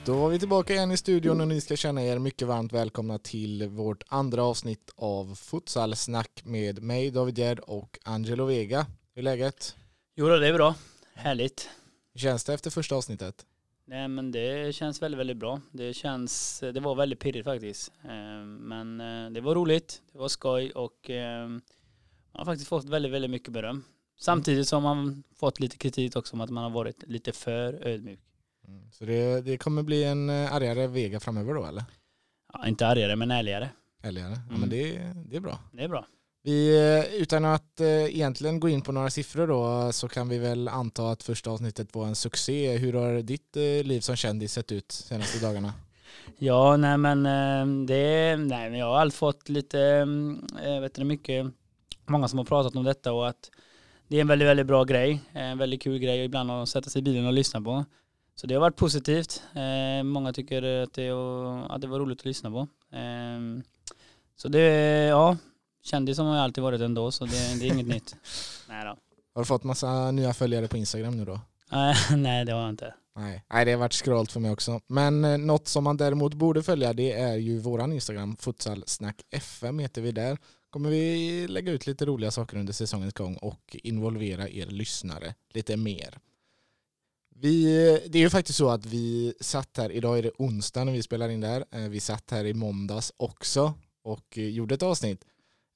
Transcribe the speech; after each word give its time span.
Yes, 0.00 0.06
då 0.06 0.14
var 0.14 0.30
vi 0.30 0.38
tillbaka 0.38 0.74
igen 0.74 0.90
i 0.90 0.96
studion 0.96 1.40
och 1.40 1.48
ni 1.48 1.60
ska 1.60 1.76
känna 1.76 2.02
er 2.04 2.18
mycket 2.18 2.48
varmt 2.48 2.72
välkomna 2.72 3.18
till 3.18 3.68
vårt 3.68 4.02
andra 4.08 4.42
avsnitt 4.42 4.90
av 4.96 5.34
Futsalsnack 5.34 6.42
med 6.44 6.82
mig 6.82 7.10
David 7.10 7.38
Gerd 7.38 7.58
och 7.58 7.98
Angelo 8.04 8.44
Vega. 8.44 8.86
Hur 9.14 9.20
är 9.20 9.24
läget? 9.24 9.76
Jo 10.16 10.28
det 10.28 10.48
är 10.48 10.52
bra. 10.52 10.74
Härligt. 11.14 11.70
Hur 12.12 12.20
känns 12.20 12.44
det 12.44 12.54
efter 12.54 12.70
första 12.70 12.94
avsnittet? 12.94 13.46
Nej 13.84 14.08
men 14.08 14.32
det 14.32 14.74
känns 14.74 15.02
väldigt, 15.02 15.18
väldigt 15.18 15.36
bra. 15.36 15.60
Det 15.72 15.94
känns, 15.94 16.60
det 16.60 16.80
var 16.80 16.94
väldigt 16.94 17.20
pirrigt 17.20 17.44
faktiskt. 17.44 17.92
Eh, 18.04 18.44
men 18.44 19.00
eh, 19.00 19.30
det 19.30 19.40
var 19.40 19.54
roligt, 19.54 20.02
det 20.12 20.18
var 20.18 20.28
skoj 20.28 20.70
och 20.70 21.10
eh, 21.10 21.48
man 21.48 21.62
har 22.32 22.44
faktiskt 22.44 22.68
fått 22.68 22.84
väldigt, 22.84 23.12
väldigt 23.12 23.30
mycket 23.30 23.52
beröm. 23.52 23.84
Samtidigt 24.20 24.68
som 24.68 24.82
man 24.82 25.22
fått 25.36 25.60
lite 25.60 25.76
kritik 25.76 26.16
också 26.16 26.36
om 26.36 26.40
att 26.40 26.50
man 26.50 26.64
har 26.64 26.70
varit 26.70 27.02
lite 27.06 27.32
för 27.32 27.86
ödmjuk. 27.86 28.20
Mm. 28.70 28.90
Så 28.92 29.04
det, 29.04 29.40
det 29.40 29.58
kommer 29.58 29.82
bli 29.82 30.04
en 30.04 30.30
argare 30.30 30.86
Vega 30.86 31.20
framöver 31.20 31.54
då 31.54 31.66
eller? 31.66 31.84
Ja, 32.52 32.68
inte 32.68 32.86
argare 32.86 33.16
men 33.16 33.30
ärligare. 33.30 33.68
Ärligare, 34.02 34.30
ja, 34.30 34.48
mm. 34.48 34.60
men 34.60 34.68
det, 34.68 35.12
det 35.30 35.36
är 35.36 35.40
bra. 35.40 35.58
Det 35.72 35.82
är 35.82 35.88
bra. 35.88 36.06
Vi, 36.42 36.76
eh, 36.76 37.14
utan 37.14 37.44
att 37.44 37.80
eh, 37.80 38.04
egentligen 38.04 38.60
gå 38.60 38.68
in 38.68 38.82
på 38.82 38.92
några 38.92 39.10
siffror 39.10 39.46
då 39.46 39.92
så 39.92 40.08
kan 40.08 40.28
vi 40.28 40.38
väl 40.38 40.68
anta 40.68 41.10
att 41.10 41.22
första 41.22 41.50
avsnittet 41.50 41.94
var 41.94 42.06
en 42.06 42.14
succé. 42.14 42.76
Hur 42.76 42.92
har 42.92 43.22
ditt 43.22 43.56
eh, 43.56 43.62
liv 43.62 44.00
som 44.00 44.16
kändis 44.16 44.52
sett 44.52 44.72
ut 44.72 44.92
senaste 44.92 45.46
dagarna? 45.46 45.72
Ja, 46.42 46.76
nej 46.76 46.98
men 46.98 47.22
det, 47.86 48.36
nej 48.36 48.70
men 48.70 48.78
jag 48.78 48.86
har 48.86 48.98
alltid 48.98 49.18
fått 49.18 49.48
lite, 49.48 50.06
vet 50.80 50.94
du 50.94 51.04
mycket, 51.04 51.46
många 52.06 52.28
som 52.28 52.38
har 52.38 52.44
pratat 52.44 52.76
om 52.76 52.84
detta 52.84 53.12
och 53.12 53.28
att 53.28 53.50
det 54.08 54.16
är 54.16 54.20
en 54.20 54.26
väldigt, 54.26 54.48
väldigt 54.48 54.66
bra 54.66 54.84
grej, 54.84 55.20
en 55.32 55.58
väldigt 55.58 55.82
kul 55.82 55.98
grej 55.98 56.24
ibland 56.24 56.50
att 56.50 56.68
sätta 56.68 56.90
sig 56.90 57.00
i 57.00 57.02
bilen 57.02 57.26
och 57.26 57.32
lyssna 57.32 57.60
på. 57.60 57.84
Så 58.34 58.46
det 58.46 58.54
har 58.54 58.60
varit 58.60 58.76
positivt. 58.76 59.42
Många 60.04 60.32
tycker 60.32 60.62
att 60.62 60.92
det, 60.92 61.10
att 61.68 61.80
det 61.80 61.86
var 61.86 61.98
roligt 61.98 62.20
att 62.20 62.24
lyssna 62.24 62.50
på. 62.50 62.68
Så 64.36 64.48
det, 64.48 64.60
ja, 65.08 65.36
Kändis 65.82 66.18
har 66.18 66.34
ju 66.34 66.40
alltid 66.40 66.64
varit 66.64 66.80
ändå 66.80 67.10
så 67.10 67.24
det, 67.24 67.58
det 67.60 67.68
är 67.68 67.72
inget 67.72 67.86
nytt. 67.86 68.16
Nej 68.68 68.84
då. 68.84 68.96
Har 69.34 69.42
du 69.42 69.44
fått 69.44 69.64
massa 69.64 70.10
nya 70.10 70.34
följare 70.34 70.68
på 70.68 70.76
Instagram 70.76 71.16
nu 71.16 71.24
då? 71.24 71.40
Nej 72.16 72.44
det 72.44 72.52
har 72.52 72.60
jag 72.60 72.70
inte. 72.70 72.94
Nej. 73.16 73.44
Nej, 73.52 73.64
det 73.64 73.70
har 73.70 73.78
varit 73.78 73.94
scrollt 73.94 74.32
för 74.32 74.40
mig 74.40 74.50
också. 74.50 74.80
Men 74.86 75.24
eh, 75.24 75.38
något 75.38 75.68
som 75.68 75.84
man 75.84 75.96
däremot 75.96 76.34
borde 76.34 76.62
följa 76.62 76.92
det 76.92 77.12
är 77.12 77.36
ju 77.36 77.58
våran 77.58 77.92
Instagram, 77.92 78.36
Futsalsnack 78.36 79.16
FM 79.30 79.78
heter 79.78 80.02
vi 80.02 80.12
där. 80.12 80.38
Kommer 80.70 80.90
vi 80.90 81.46
lägga 81.48 81.72
ut 81.72 81.86
lite 81.86 82.06
roliga 82.06 82.30
saker 82.30 82.56
under 82.56 82.72
säsongens 82.72 83.14
gång 83.14 83.36
och 83.36 83.76
involvera 83.82 84.48
er 84.48 84.66
lyssnare 84.66 85.34
lite 85.52 85.76
mer. 85.76 86.18
Vi, 87.42 87.64
det 88.08 88.18
är 88.18 88.22
ju 88.22 88.30
faktiskt 88.30 88.58
så 88.58 88.70
att 88.70 88.86
vi 88.86 89.34
satt 89.40 89.76
här, 89.76 89.92
idag 89.92 90.18
är 90.18 90.22
det 90.22 90.30
onsdag 90.38 90.84
när 90.84 90.92
vi 90.92 91.02
spelar 91.02 91.28
in 91.28 91.40
där, 91.40 91.64
eh, 91.70 91.88
vi 91.88 92.00
satt 92.00 92.30
här 92.30 92.44
i 92.44 92.54
måndags 92.54 93.12
också 93.16 93.74
och 94.02 94.38
gjorde 94.38 94.74
ett 94.74 94.82
avsnitt. 94.82 95.24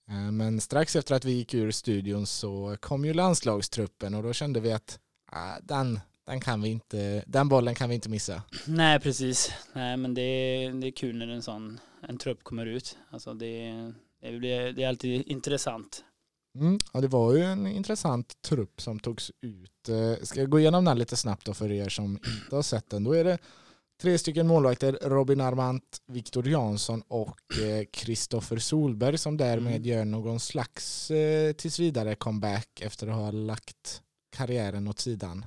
Eh, 0.09 0.33
men 0.33 0.61
strax 0.61 0.97
efter 0.97 1.15
att 1.15 1.25
vi 1.25 1.33
gick 1.33 1.55
ur 1.55 1.71
studion 1.71 2.27
så 2.27 2.77
kom 2.81 3.05
ju 3.05 3.15
landslagstruppen 3.15 4.15
och 4.15 4.23
då 4.23 4.33
kände 4.33 4.61
vi 4.61 4.73
att 4.73 4.99
ah, 5.33 5.59
den, 5.63 6.01
den, 6.27 6.41
kan 6.41 6.63
vi 6.63 6.69
inte, 6.69 7.25
den 7.27 7.49
bollen 7.49 7.75
kan 7.75 7.89
vi 7.89 7.95
inte 7.95 8.09
missa. 8.09 8.43
Nej, 8.67 9.01
precis. 9.01 9.53
Nej, 9.73 9.97
men 9.97 10.15
det 10.15 10.23
är, 10.23 10.73
det 10.73 10.87
är 10.87 10.93
kul 10.93 11.17
när 11.17 11.29
en 11.29 11.43
sån 11.43 11.81
en 12.09 12.19
trupp 12.19 12.45
kommer 12.45 12.67
ut. 12.67 12.99
Alltså 13.11 13.35
det, 13.35 13.93
det, 14.21 14.39
blir, 14.39 14.73
det 14.73 14.83
är 14.85 14.89
alltid 14.89 15.23
intressant. 15.27 16.05
Mm, 16.59 16.79
ja, 16.93 17.01
det 17.01 17.09
var 17.09 17.35
ju 17.35 17.43
en 17.43 17.67
intressant 17.67 18.43
trupp 18.43 18.81
som 18.81 19.01
togs 19.01 19.33
ut. 19.41 19.89
Eh, 19.89 20.25
ska 20.25 20.41
jag 20.41 20.51
gå 20.51 20.61
igenom 20.61 20.85
den 20.85 20.99
lite 20.99 21.17
snabbt 21.17 21.47
då 21.47 21.55
för 21.55 21.73
er 21.73 21.89
som 21.89 22.13
inte 22.13 22.57
har 22.57 22.63
sett 22.63 22.91
den? 22.91 23.05
Då 23.05 23.13
är 23.13 23.25
det 23.25 23.39
Tre 24.03 24.19
stycken 24.19 24.47
målvakter, 24.47 24.99
Robin 25.03 25.41
Armant, 25.41 25.99
Viktor 26.07 26.49
Jansson 26.49 27.03
och 27.09 27.41
Kristoffer 27.91 28.57
eh, 28.57 28.61
Solberg 28.61 29.19
som 29.19 29.37
därmed 29.37 29.77
mm. 29.77 29.83
gör 29.83 30.05
någon 30.05 30.41
slags 30.41 31.11
eh, 31.11 31.53
tills 31.53 31.79
vidare 31.79 32.15
comeback 32.15 32.81
efter 32.81 33.09
att 33.09 33.15
ha 33.15 33.31
lagt 33.31 34.03
karriären 34.37 34.89
åt 34.89 34.99
sidan. 34.99 35.45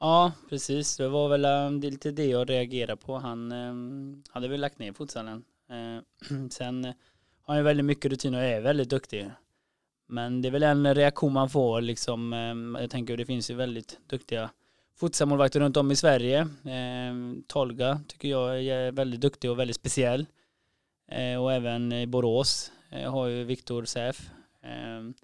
Ja, 0.00 0.32
precis. 0.48 0.96
Det 0.96 1.08
var 1.08 1.28
väl 1.28 1.44
um, 1.44 1.80
det 1.80 1.90
lite 1.90 2.10
det 2.10 2.26
jag 2.26 2.50
reagerade 2.50 2.96
på. 2.96 3.18
Han 3.18 3.52
um, 3.52 4.22
hade 4.28 4.48
väl 4.48 4.60
lagt 4.60 4.78
ner 4.78 4.92
futsalen. 4.92 5.44
Uh, 5.72 6.48
sen 6.50 6.84
har 6.84 6.94
han 7.46 7.56
ju 7.56 7.62
väldigt 7.62 7.86
mycket 7.86 8.10
rutin 8.10 8.34
och 8.34 8.40
är 8.40 8.60
väldigt 8.60 8.90
duktig. 8.90 9.30
Men 10.10 10.42
det 10.42 10.48
är 10.48 10.52
väl 10.52 10.62
en 10.62 10.94
reaktion 10.94 11.32
man 11.32 11.50
får 11.50 11.80
liksom. 11.80 12.32
Ehm, 12.32 12.76
jag 12.80 12.90
tänker 12.90 13.16
det 13.16 13.26
finns 13.26 13.50
ju 13.50 13.54
väldigt 13.54 13.98
duktiga 14.06 14.50
futsalmålvakter 14.96 15.60
runt 15.60 15.76
om 15.76 15.90
i 15.90 15.96
Sverige. 15.96 16.48
Ehm, 16.64 17.44
Tolga 17.46 18.00
tycker 18.08 18.28
jag 18.28 18.64
är 18.64 18.92
väldigt 18.92 19.20
duktig 19.20 19.50
och 19.50 19.58
väldigt 19.58 19.76
speciell. 19.76 20.26
Eh, 21.10 21.42
och 21.42 21.52
även 21.52 21.92
i 21.92 22.06
Borås 22.06 22.72
eh, 22.90 23.12
har 23.12 23.26
ju 23.26 23.44
Viktor 23.44 23.84
Säf. 23.84 24.30
Ehm, 24.62 25.14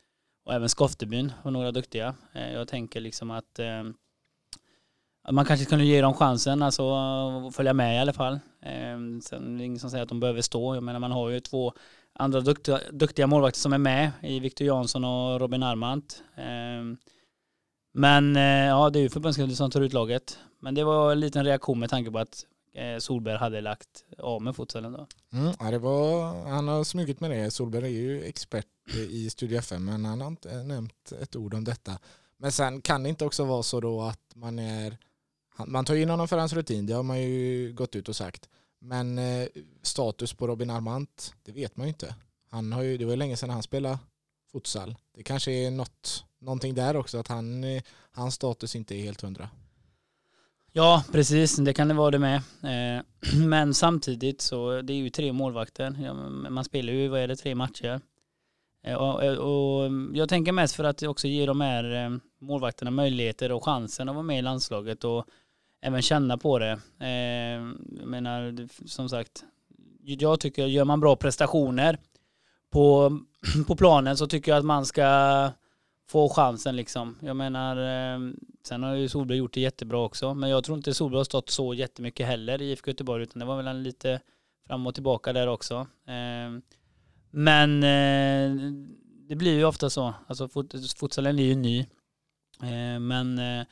och 0.45 0.55
även 0.55 0.69
Skoftebyn 0.69 1.33
har 1.43 1.51
några 1.51 1.73
duktiga. 1.73 2.15
Eh, 2.33 2.53
jag 2.53 2.69
tänker 2.69 3.01
liksom 3.01 3.31
att, 3.31 3.61
att 5.23 5.35
man 5.35 5.45
kanske 5.45 5.67
kunde 5.67 5.85
ge 5.85 6.01
dem 6.01 6.15
chansen, 6.15 6.63
alltså 6.63 7.51
följa 7.55 7.73
med 7.73 7.97
i 7.97 7.99
alla 7.99 8.13
fall. 8.13 8.41
sen 9.23 9.55
är 9.55 9.59
det 9.59 9.65
ingen 9.65 9.79
som 9.79 9.91
säger 9.91 10.03
att 10.03 10.09
de 10.09 10.21
behöver 10.21 10.43
stå. 10.43 10.75
Jag 10.75 10.83
menar 10.83 11.01
man 11.01 11.13
har 11.13 11.29
ju 11.29 11.41
två 11.41 11.73
andra 12.19 12.41
duktiga, 12.41 12.81
duktiga 12.93 13.27
målvakter 13.27 13.61
som 13.61 13.73
är 13.73 13.79
med 13.79 14.11
i 14.23 14.41
Viktor 14.41 14.67
Jansson 14.67 15.05
och 15.05 15.41
Robin 15.41 15.63
Armant. 15.63 16.23
Ehm, 16.37 16.97
men 17.95 18.37
eh, 18.37 18.43
ja, 18.43 18.91
det 18.91 18.99
är 18.99 19.03
ju 19.03 19.09
förbundskaptenen 19.09 19.57
som 19.57 19.71
tar 19.71 19.81
ut 19.81 19.93
laget. 19.93 20.39
Men 20.61 20.75
det 20.75 20.85
var 20.85 21.13
en 21.13 21.21
liten 21.21 21.45
reaktion 21.45 21.79
med 21.79 21.91
tanke 21.91 22.11
på 22.11 22.19
att 22.19 22.45
eh, 22.75 22.99
Solberg 22.99 23.39
hade 23.39 23.61
lagt 23.61 24.05
av 24.19 24.43
med 24.43 24.57
futsalen 24.57 24.93
då. 24.93 25.07
Mm, 25.33 25.53
ja, 25.61 25.71
det 25.71 25.79
var, 25.79 26.35
han 26.49 26.69
har 26.69 26.85
smugit 26.85 27.21
med 27.21 27.31
det. 27.31 27.51
Solberg 27.51 27.85
är 27.85 28.01
ju 28.01 28.23
expert 28.25 28.67
i 29.11 29.31
Studio 29.31 29.59
FM 29.59 29.85
men 29.85 30.05
han 30.05 30.21
har 30.21 30.29
inte 30.29 30.63
nämnt 30.63 31.13
ett 31.23 31.37
ord 31.37 31.55
om 31.55 31.65
detta. 31.65 31.99
Men 32.39 32.53
sen 32.53 32.81
kan 32.81 33.03
det 33.03 33.09
inte 33.09 33.25
också 33.25 33.45
vara 33.45 33.63
så 33.63 33.81
då 33.81 34.03
att 34.03 34.21
man 34.35 34.59
är 34.59 34.97
man 35.67 35.85
tar 35.85 35.95
in 35.95 36.11
honom 36.11 36.29
för 36.29 36.39
hans 36.39 36.53
rutin, 36.53 36.87
det 36.87 36.95
har 36.95 37.03
man 37.03 37.23
ju 37.23 37.73
gått 37.73 37.97
ut 37.97 38.09
och 38.09 38.17
sagt. 38.17 38.49
Men 38.79 39.19
eh, 39.19 39.49
status 39.83 40.33
på 40.35 40.47
Robin 40.47 40.71
Armant, 40.71 41.35
det 41.43 41.53
vet 41.53 41.77
man 41.77 41.87
ju 41.87 41.89
inte. 41.89 42.15
Han 42.51 42.73
har 42.73 42.83
ju, 42.83 42.97
det 42.97 43.05
var 43.05 43.13
ju 43.13 43.17
länge 43.17 43.37
sedan 43.37 43.51
han 43.51 43.63
spelade 43.63 43.99
futsal. 44.53 44.97
Det 45.15 45.23
kanske 45.23 45.53
är 45.53 45.71
något 45.71 46.25
någonting 46.39 46.75
där 46.75 46.97
också, 46.97 47.19
att 47.19 47.29
han, 47.29 47.65
eh, 47.65 47.83
hans 48.13 48.35
status 48.35 48.77
inte 48.77 48.95
är 48.95 49.03
helt 49.03 49.21
hundra. 49.21 49.49
Ja, 50.73 51.05
precis. 51.13 51.57
Det 51.57 51.73
kan 51.73 51.89
det 51.89 51.95
vara 51.95 52.11
det 52.11 52.19
med. 52.19 52.37
Eh, 52.37 53.03
men 53.47 53.75
samtidigt 53.75 54.41
så 54.41 54.83
det 54.83 54.93
är 54.93 54.97
ju 54.97 55.11
tre 55.11 55.33
målvakter. 55.33 55.91
Man 56.51 56.65
spelar 56.65 56.93
ju, 56.93 57.09
vad 57.09 57.21
är 57.21 57.29
det, 57.29 57.37
tre 57.37 57.55
matcher. 57.55 58.01
Eh, 58.87 58.95
och, 58.97 59.25
eh, 59.25 59.39
och 59.39 59.91
jag 60.13 60.29
tänker 60.29 60.53
mest 60.53 60.75
för 60.75 60.85
att 60.85 61.03
också 61.03 61.29
ge 61.29 61.47
de 61.47 61.61
här 61.61 62.05
eh, 62.05 62.19
målvakterna 62.41 62.91
möjligheter 62.91 63.53
och 63.53 63.65
chansen 63.65 64.09
att 64.09 64.15
vara 64.15 64.23
med 64.23 64.39
i 64.39 64.43
landslaget 64.43 65.05
och 65.05 65.27
även 65.87 66.03
känna 66.03 66.39
på 66.39 66.59
det. 66.59 66.79
Eh, 67.01 67.63
jag 67.99 68.07
menar, 68.07 68.69
som 68.89 69.09
sagt, 69.09 69.45
jag 70.03 70.41
tycker 70.41 70.67
gör 70.67 70.85
man 70.85 71.01
bra 71.01 71.17
prestationer 71.17 71.99
på, 72.71 73.19
på 73.67 73.77
planen 73.77 74.17
så 74.17 74.27
tycker 74.27 74.53
jag 74.53 74.59
att 74.59 74.65
man 74.65 74.87
ska 74.87 75.51
få 76.09 76.29
chansen 76.29 76.77
liksom. 76.77 77.19
Jag 77.21 77.37
menar, 77.37 77.77
eh, 77.77 78.21
sen 78.67 78.83
har 78.83 78.95
ju 78.95 79.09
Solberg 79.09 79.39
gjort 79.39 79.55
det 79.55 79.61
jättebra 79.61 79.99
också, 79.99 80.35
men 80.35 80.51
jag 80.51 80.65
tror 80.65 80.77
inte 80.77 80.95
Solberg 80.95 81.19
har 81.19 81.25
stått 81.25 81.51
så 81.51 81.75
jättemycket 81.75 82.27
heller 82.27 82.63
i 82.63 82.71
IFK 82.71 82.91
Göteborg, 82.91 83.23
utan 83.23 83.41
det 83.41 83.47
var 83.47 83.57
väl 83.57 83.67
en 83.67 83.83
lite 83.83 84.21
fram 84.67 84.87
och 84.87 84.95
tillbaka 84.95 85.33
där 85.33 85.47
också. 85.47 85.87
Eh, 86.07 86.61
men 87.31 87.83
eh, 87.83 88.73
det 89.29 89.37
blir 89.37 89.55
ju 89.55 89.65
ofta 89.65 89.91
så, 89.91 90.15
alltså 90.27 90.49
futsalen 91.01 91.39
är 91.39 91.45
ju 91.45 91.55
ny. 91.55 91.81
Eh, 92.63 93.01
men 93.01 93.39
eh, 93.39 93.67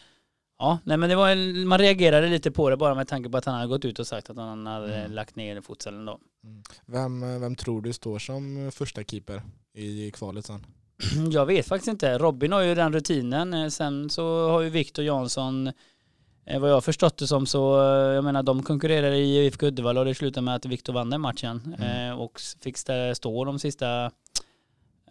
ja, 0.59 0.79
nej 0.85 0.97
men 0.97 1.09
det 1.09 1.17
var, 1.17 1.65
man 1.65 1.79
reagerade 1.79 2.29
lite 2.29 2.51
på 2.51 2.71
det 2.71 2.77
bara 2.77 2.95
med 2.95 3.09
tanke 3.09 3.31
på 3.31 3.37
att 3.37 3.45
han 3.45 3.55
hade 3.55 3.69
gått 3.69 3.85
ut 3.85 3.99
och 3.99 4.07
sagt 4.07 4.31
att 4.31 4.37
han 4.37 4.67
hade 4.67 4.97
mm. 4.97 5.13
lagt 5.13 5.37
ner 5.37 5.61
futsalen 5.61 6.05
då. 6.05 6.19
Mm. 6.45 6.63
Vem, 6.87 7.41
vem 7.41 7.57
tror 7.57 7.83
du 7.83 7.93
står 7.93 8.19
som 8.19 8.71
första 8.75 9.05
keeper 9.05 9.43
i 9.75 10.11
kvalet 10.11 10.47
sen? 10.47 10.67
Jag 11.33 11.47
vet 11.47 11.67
faktiskt 11.67 11.89
inte. 11.89 12.19
Robin 12.19 12.53
har 12.53 12.61
ju 12.61 12.75
den 12.75 12.93
rutinen. 12.93 13.55
Eh, 13.55 13.69
sen 13.69 14.11
så 14.11 14.51
har 14.51 14.61
ju 14.61 14.71
Viktor 14.71 15.05
Jansson, 15.05 15.73
eh, 16.47 16.61
vad 16.61 16.71
jag 16.71 16.85
förstått 16.85 17.19
det 17.19 17.27
som 17.27 17.47
så, 17.47 17.81
eh, 17.81 18.15
jag 18.15 18.25
menar 18.25 18.43
de 18.43 18.63
konkurrerar 18.63 19.11
i 19.11 19.47
IFK 19.47 19.67
Uddevalla 19.67 20.01
och 20.01 20.07
det 20.07 20.15
slutade 20.15 20.45
med 20.45 20.55
att 20.55 20.67
Viktor 20.67 20.93
vann 20.93 21.11
den 21.11 21.21
matchen. 21.21 21.75
Mm. 21.79 22.19
Och 22.19 22.41
fick 22.61 22.77
stå 23.15 23.45
de 23.45 23.59
sista, 23.59 24.11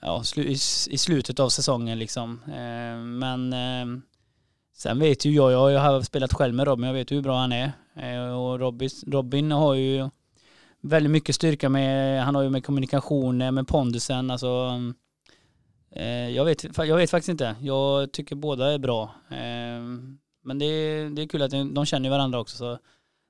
ja, 0.01 0.23
i 0.35 0.97
slutet 0.97 1.39
av 1.39 1.49
säsongen 1.49 1.99
liksom. 1.99 2.41
Men 3.19 3.53
sen 4.75 4.99
vet 4.99 5.25
ju 5.25 5.31
jag, 5.31 5.71
jag 5.71 5.79
har 5.79 6.01
spelat 6.01 6.33
själv 6.33 6.53
med 6.55 6.67
Robin, 6.67 6.85
jag 6.85 6.93
vet 6.93 7.11
hur 7.11 7.21
bra 7.21 7.37
han 7.37 7.51
är. 7.51 7.71
Eh, 7.95 8.39
och 8.39 8.59
Robin 9.07 9.51
har 9.51 9.73
ju 9.73 10.09
väldigt 10.81 11.11
mycket 11.11 11.35
styrka 11.35 11.69
med, 11.69 12.23
han 12.23 12.35
har 12.35 12.41
ju 12.41 12.49
med 12.49 12.65
kommunikationen, 12.65 13.55
med 13.55 13.67
pondusen, 13.67 14.31
alltså 14.31 14.79
eh, 15.91 16.29
jag 16.29 16.45
vet, 16.45 16.77
jag 16.77 16.97
vet 16.97 17.09
faktiskt 17.09 17.29
inte. 17.29 17.55
Jag 17.61 18.11
tycker 18.11 18.35
båda 18.35 18.73
är 18.73 18.77
bra. 18.77 19.03
Eh, 19.29 19.83
men 20.45 20.59
det 20.59 20.65
är, 20.65 21.09
det 21.09 21.21
är 21.21 21.27
kul 21.27 21.41
att 21.41 21.51
de 21.51 21.85
känner 21.85 22.09
varandra 22.09 22.39
också. 22.39 22.57
Så 22.57 22.77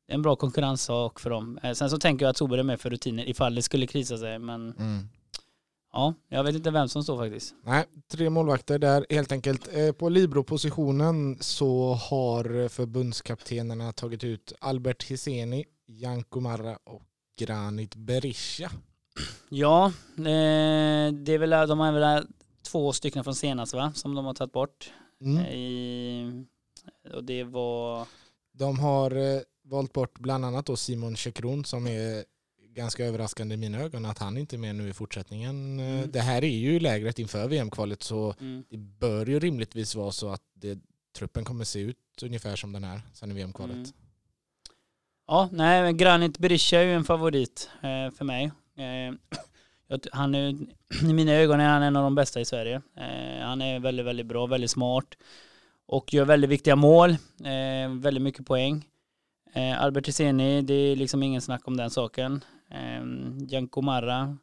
det 0.07 0.13
är 0.13 0.15
en 0.15 0.21
bra 0.21 0.35
konkurrenssak 0.35 1.19
för 1.19 1.29
dem. 1.29 1.59
Sen 1.73 1.89
så 1.89 1.97
tänker 1.97 2.25
jag 2.25 2.29
att 2.29 2.37
Sober 2.37 2.57
är 2.57 2.63
med 2.63 2.79
för 2.81 2.89
rutiner 2.89 3.29
ifall 3.29 3.55
det 3.55 3.61
skulle 3.61 3.87
krisa 3.87 4.17
sig. 4.17 4.39
Men 4.39 4.73
Mm 4.79 5.07
ja, 5.93 6.13
jag 6.29 6.43
vet 6.43 6.55
inte 6.55 6.71
vem 6.71 6.87
som 6.89 7.03
står 7.03 7.17
faktiskt. 7.17 7.55
Nej, 7.63 7.85
tre 8.11 8.29
målvakter 8.29 8.79
där 8.79 9.05
helt 9.09 9.31
enkelt. 9.31 9.75
Eh, 9.75 9.91
På 9.91 10.09
Libro-positionen 10.09 11.37
så 11.41 11.93
har 11.93 12.67
förbundskaptenerna 12.67 13.91
tagit 13.93 14.23
ut 14.23 14.53
Albert 14.59 15.03
Hiseni, 15.03 15.65
Janko 15.87 16.39
Marra 16.39 16.77
och 16.83 17.01
Granit 17.39 17.95
Berisha. 17.95 18.71
Ja, 19.49 19.85
eh, 20.17 21.13
det 21.13 21.33
är 21.33 21.37
väl, 21.37 21.49
de 21.49 21.79
har 21.79 21.91
väl 21.91 22.27
två 22.71 22.93
stycken 22.93 23.23
från 23.23 23.35
senast 23.35 23.73
va, 23.73 23.91
som 23.95 24.15
de 24.15 24.25
har 24.25 24.33
tagit 24.33 24.53
bort. 24.53 24.91
Mm. 25.21 25.45
I, 25.45 26.45
och 27.13 27.23
det 27.23 27.43
var, 27.43 28.07
De 28.51 28.79
har 28.79 29.11
eh, 29.35 29.41
valt 29.65 29.93
bort 29.93 30.19
bland 30.19 30.45
annat 30.45 30.65
då 30.65 30.75
Simon 30.75 31.15
Chekron 31.15 31.65
som 31.65 31.87
är 31.87 32.23
ganska 32.73 33.05
överraskande 33.05 33.55
i 33.55 33.57
mina 33.57 33.79
ögon 33.79 34.05
att 34.05 34.17
han 34.17 34.37
inte 34.37 34.55
är 34.55 34.57
med 34.57 34.75
nu 34.75 34.89
i 34.89 34.93
fortsättningen. 34.93 35.79
Mm. 35.79 36.11
Det 36.11 36.19
här 36.19 36.43
är 36.43 36.57
ju 36.57 36.79
lägret 36.79 37.19
inför 37.19 37.47
VM-kvalet 37.47 38.03
så 38.03 38.35
mm, 38.39 38.63
det 38.69 38.77
bör 38.77 39.25
ju 39.25 39.39
rimligtvis 39.39 39.95
vara 39.95 40.11
så 40.11 40.29
att 40.29 40.41
det, 40.53 40.79
truppen 41.17 41.45
kommer 41.45 41.63
se 41.63 41.79
ut 41.79 41.97
ungefär 42.23 42.55
som 42.55 42.71
den 42.71 42.83
här 42.83 43.01
sen 43.13 43.31
i 43.31 43.33
VM-kvalet. 43.33 43.75
Mm. 43.75 43.89
Ja, 45.27 45.49
nej, 45.51 45.93
Granit 45.93 46.37
Berisha 46.37 46.77
är 46.77 46.83
ju 46.83 46.93
en 46.93 47.03
favorit 47.03 47.69
eh, 47.75 48.15
för 48.17 48.23
mig. 48.23 48.51
Eh, 48.77 49.13
han 50.11 50.35
är, 50.35 50.49
I 51.09 51.13
mina 51.13 51.31
ögon 51.31 51.59
är 51.59 51.69
han 51.69 51.83
en 51.83 51.95
av 51.95 52.03
de 52.03 52.15
bästa 52.15 52.41
i 52.41 52.45
Sverige. 52.45 52.81
Eh, 52.97 53.45
han 53.45 53.61
är 53.61 53.79
väldigt, 53.79 54.05
väldigt 54.05 54.25
bra, 54.25 54.45
väldigt 54.45 54.71
smart 54.71 55.07
och 55.85 56.13
gör 56.13 56.25
väldigt 56.25 56.49
viktiga 56.49 56.75
mål, 56.75 57.09
eh, 57.43 57.89
väldigt 57.99 58.23
mycket 58.23 58.45
poäng. 58.45 58.85
Eh, 59.53 59.83
Albert 59.83 60.07
Hiseni, 60.07 60.61
det 60.61 60.73
är 60.73 60.95
liksom 60.95 61.23
ingen 61.23 61.41
snack 61.41 61.67
om 61.67 61.77
den 61.77 61.89
saken. 61.89 62.43
Eh, 62.73 63.03
Janko 63.47 63.81
Marra, 63.81 64.37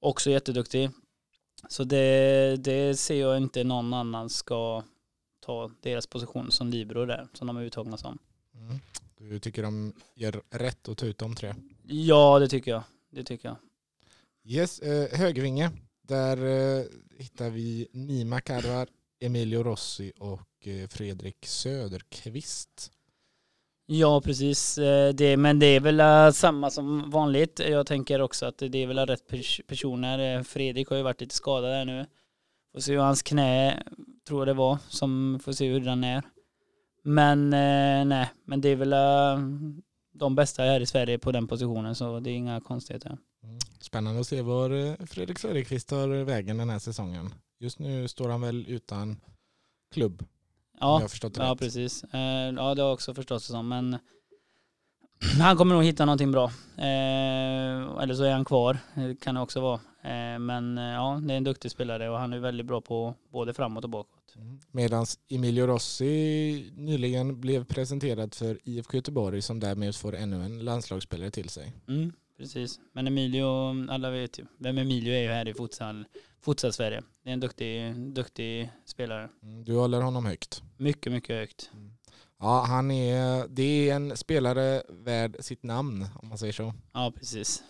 också 0.00 0.30
jätteduktig. 0.30 0.90
Så 1.68 1.84
det, 1.84 2.56
det 2.56 2.96
ser 2.96 3.20
jag 3.20 3.36
inte 3.36 3.64
någon 3.64 3.94
annan 3.94 4.28
ska 4.28 4.84
ta 5.40 5.70
deras 5.80 6.06
position 6.06 6.50
som 6.50 6.70
libero 6.70 7.06
där, 7.06 7.28
som 7.32 7.46
de 7.46 7.56
är 7.56 7.62
uttagna 7.62 7.96
som. 7.96 8.18
Mm. 8.54 8.78
Du 9.18 9.38
tycker 9.38 9.62
de 9.62 9.92
gör 10.14 10.42
rätt 10.50 10.88
att 10.88 10.98
ta 10.98 11.06
ut 11.06 11.18
de 11.18 11.34
tre? 11.34 11.54
Ja, 11.82 12.38
det 12.38 12.48
tycker 12.48 12.70
jag. 12.70 12.82
Det 13.10 13.24
tycker 13.24 13.48
jag. 13.48 13.56
Yes, 14.44 14.78
eh, 14.78 15.18
högervinge. 15.18 15.70
Där 16.02 16.36
eh, 16.36 16.84
hittar 17.18 17.50
vi 17.50 17.88
Nima 17.92 18.40
Karvar, 18.40 18.88
Emilio 19.20 19.62
Rossi 19.62 20.12
och 20.18 20.68
eh, 20.68 20.88
Fredrik 20.88 21.46
Söderqvist. 21.46 22.92
Ja, 23.88 24.20
precis. 24.20 24.78
Eh, 24.78 25.14
det, 25.14 25.36
men 25.36 25.58
det 25.58 25.66
är 25.66 25.80
väl 25.80 26.00
eh, 26.00 26.30
samma 26.30 26.70
som 26.70 27.10
vanligt. 27.10 27.58
Jag 27.58 27.86
tänker 27.86 28.20
också 28.20 28.46
att 28.46 28.58
det 28.58 28.78
är 28.78 28.86
väl 28.86 28.98
rätt 28.98 29.26
personer. 29.66 30.36
Eh, 30.36 30.42
Fredrik 30.42 30.88
har 30.88 30.96
ju 30.96 31.02
varit 31.02 31.20
lite 31.20 31.34
skadad 31.34 31.70
där 31.70 31.84
nu. 31.84 32.06
Får 32.72 32.80
se 32.80 32.92
hur 32.92 33.00
hans 33.00 33.22
knä, 33.22 33.82
tror 34.28 34.40
jag 34.40 34.48
det 34.48 34.54
var, 34.54 34.78
som 34.88 35.40
får 35.44 35.52
se 35.52 35.68
hur 35.68 35.80
den 35.80 36.04
är. 36.04 36.22
Men 37.02 37.50
nej, 38.08 38.30
men 38.44 38.60
det 38.60 38.68
är 38.68 38.76
väl 38.76 38.94
de 40.12 40.34
bästa 40.34 40.62
här 40.62 40.80
i 40.80 40.86
Sverige 40.86 41.18
på 41.18 41.32
den 41.32 41.46
positionen 41.46 41.94
så 41.94 42.20
det 42.20 42.30
är 42.30 42.34
inga 42.34 42.60
konstigheter. 42.60 43.18
Mm. 43.42 43.58
Spännande 43.80 44.20
att 44.20 44.26
se 44.26 44.42
var 44.42 44.96
Fredrik 45.06 45.38
Söderqvist 45.38 45.88
tar 45.88 46.24
vägen 46.24 46.56
den 46.56 46.70
här 46.70 46.78
säsongen. 46.78 47.34
Just 47.60 47.78
nu 47.78 48.08
står 48.08 48.28
han 48.28 48.40
väl 48.40 48.64
utan 48.68 49.20
klubb, 49.94 50.24
om 50.80 50.88
jag 50.88 50.98
Ja, 50.98 51.00
har 51.00 51.08
förstått 51.08 51.34
det 51.34 51.42
ja 51.42 51.52
rätt. 51.52 51.58
precis. 51.58 52.04
Eh, 52.04 52.20
Ja, 52.20 52.50
det 52.52 52.82
har 52.82 52.88
jag 52.88 52.92
också 52.92 53.14
förstått 53.14 53.42
det 53.42 53.46
som. 53.52 53.68
Men 53.68 53.96
han 55.40 55.56
kommer 55.56 55.74
nog 55.74 55.84
hitta 55.84 56.04
någonting 56.04 56.32
bra. 56.32 56.44
Eh, 56.76 58.02
Eller 58.02 58.14
så 58.14 58.24
är 58.24 58.32
han 58.32 58.44
kvar. 58.44 58.78
Det 58.94 59.20
kan 59.20 59.34
det 59.34 59.40
också 59.40 59.60
vara. 59.60 59.80
Eh, 60.02 60.38
Men 60.38 60.78
eh, 60.78 60.84
ja, 60.84 61.20
det 61.24 61.32
är 61.34 61.36
en 61.36 61.44
duktig 61.44 61.70
spelare 61.70 62.10
och 62.10 62.18
han 62.18 62.32
är 62.32 62.38
väldigt 62.38 62.66
bra 62.66 62.80
på 62.80 63.14
både 63.32 63.54
framåt 63.54 63.84
och 63.84 63.90
bakåt. 63.90 64.12
Mm. 64.36 64.60
Medan 64.70 65.06
Emilio 65.28 65.66
Rossi 65.66 66.72
nyligen 66.76 67.40
blev 67.40 67.64
presenterad 67.64 68.34
för 68.34 68.58
IFK 68.64 68.96
Göteborg 68.96 69.42
som 69.42 69.60
därmed 69.60 69.96
får 69.96 70.16
ännu 70.16 70.44
en 70.44 70.64
landslagsspelare 70.64 71.30
till 71.30 71.48
sig. 71.48 71.72
Mm, 71.88 72.12
precis. 72.36 72.80
Men 72.92 73.06
Emilio, 73.06 73.46
alla 73.90 74.10
vet 74.10 74.38
ju. 74.38 74.44
Vem 74.58 74.78
Emilio 74.78 75.12
är 75.12 75.22
ju 75.22 75.28
här 75.28 75.48
i 75.48 75.54
futsal, 75.54 76.04
futsal 76.40 76.72
Sverige. 76.72 77.02
Det 77.22 77.30
är 77.30 77.32
en 77.32 77.40
duktig, 77.40 77.94
duktig 77.94 78.70
spelare. 78.84 79.28
Mm. 79.42 79.64
Du 79.64 79.74
håller 79.74 80.00
honom 80.00 80.26
högt. 80.26 80.62
Mycket, 80.76 81.12
mycket 81.12 81.36
högt. 81.36 81.70
Ja, 82.38 82.64
han 82.68 82.90
är, 82.90 83.48
det 83.48 83.90
är 83.90 83.96
en 83.96 84.16
spelare 84.16 84.82
värd 84.88 85.36
sitt 85.40 85.62
namn 85.62 86.06
om 86.14 86.28
man 86.28 86.38
säger 86.38 86.52
så. 86.52 86.74
Ja, 86.92 87.12
precis. 87.16 87.62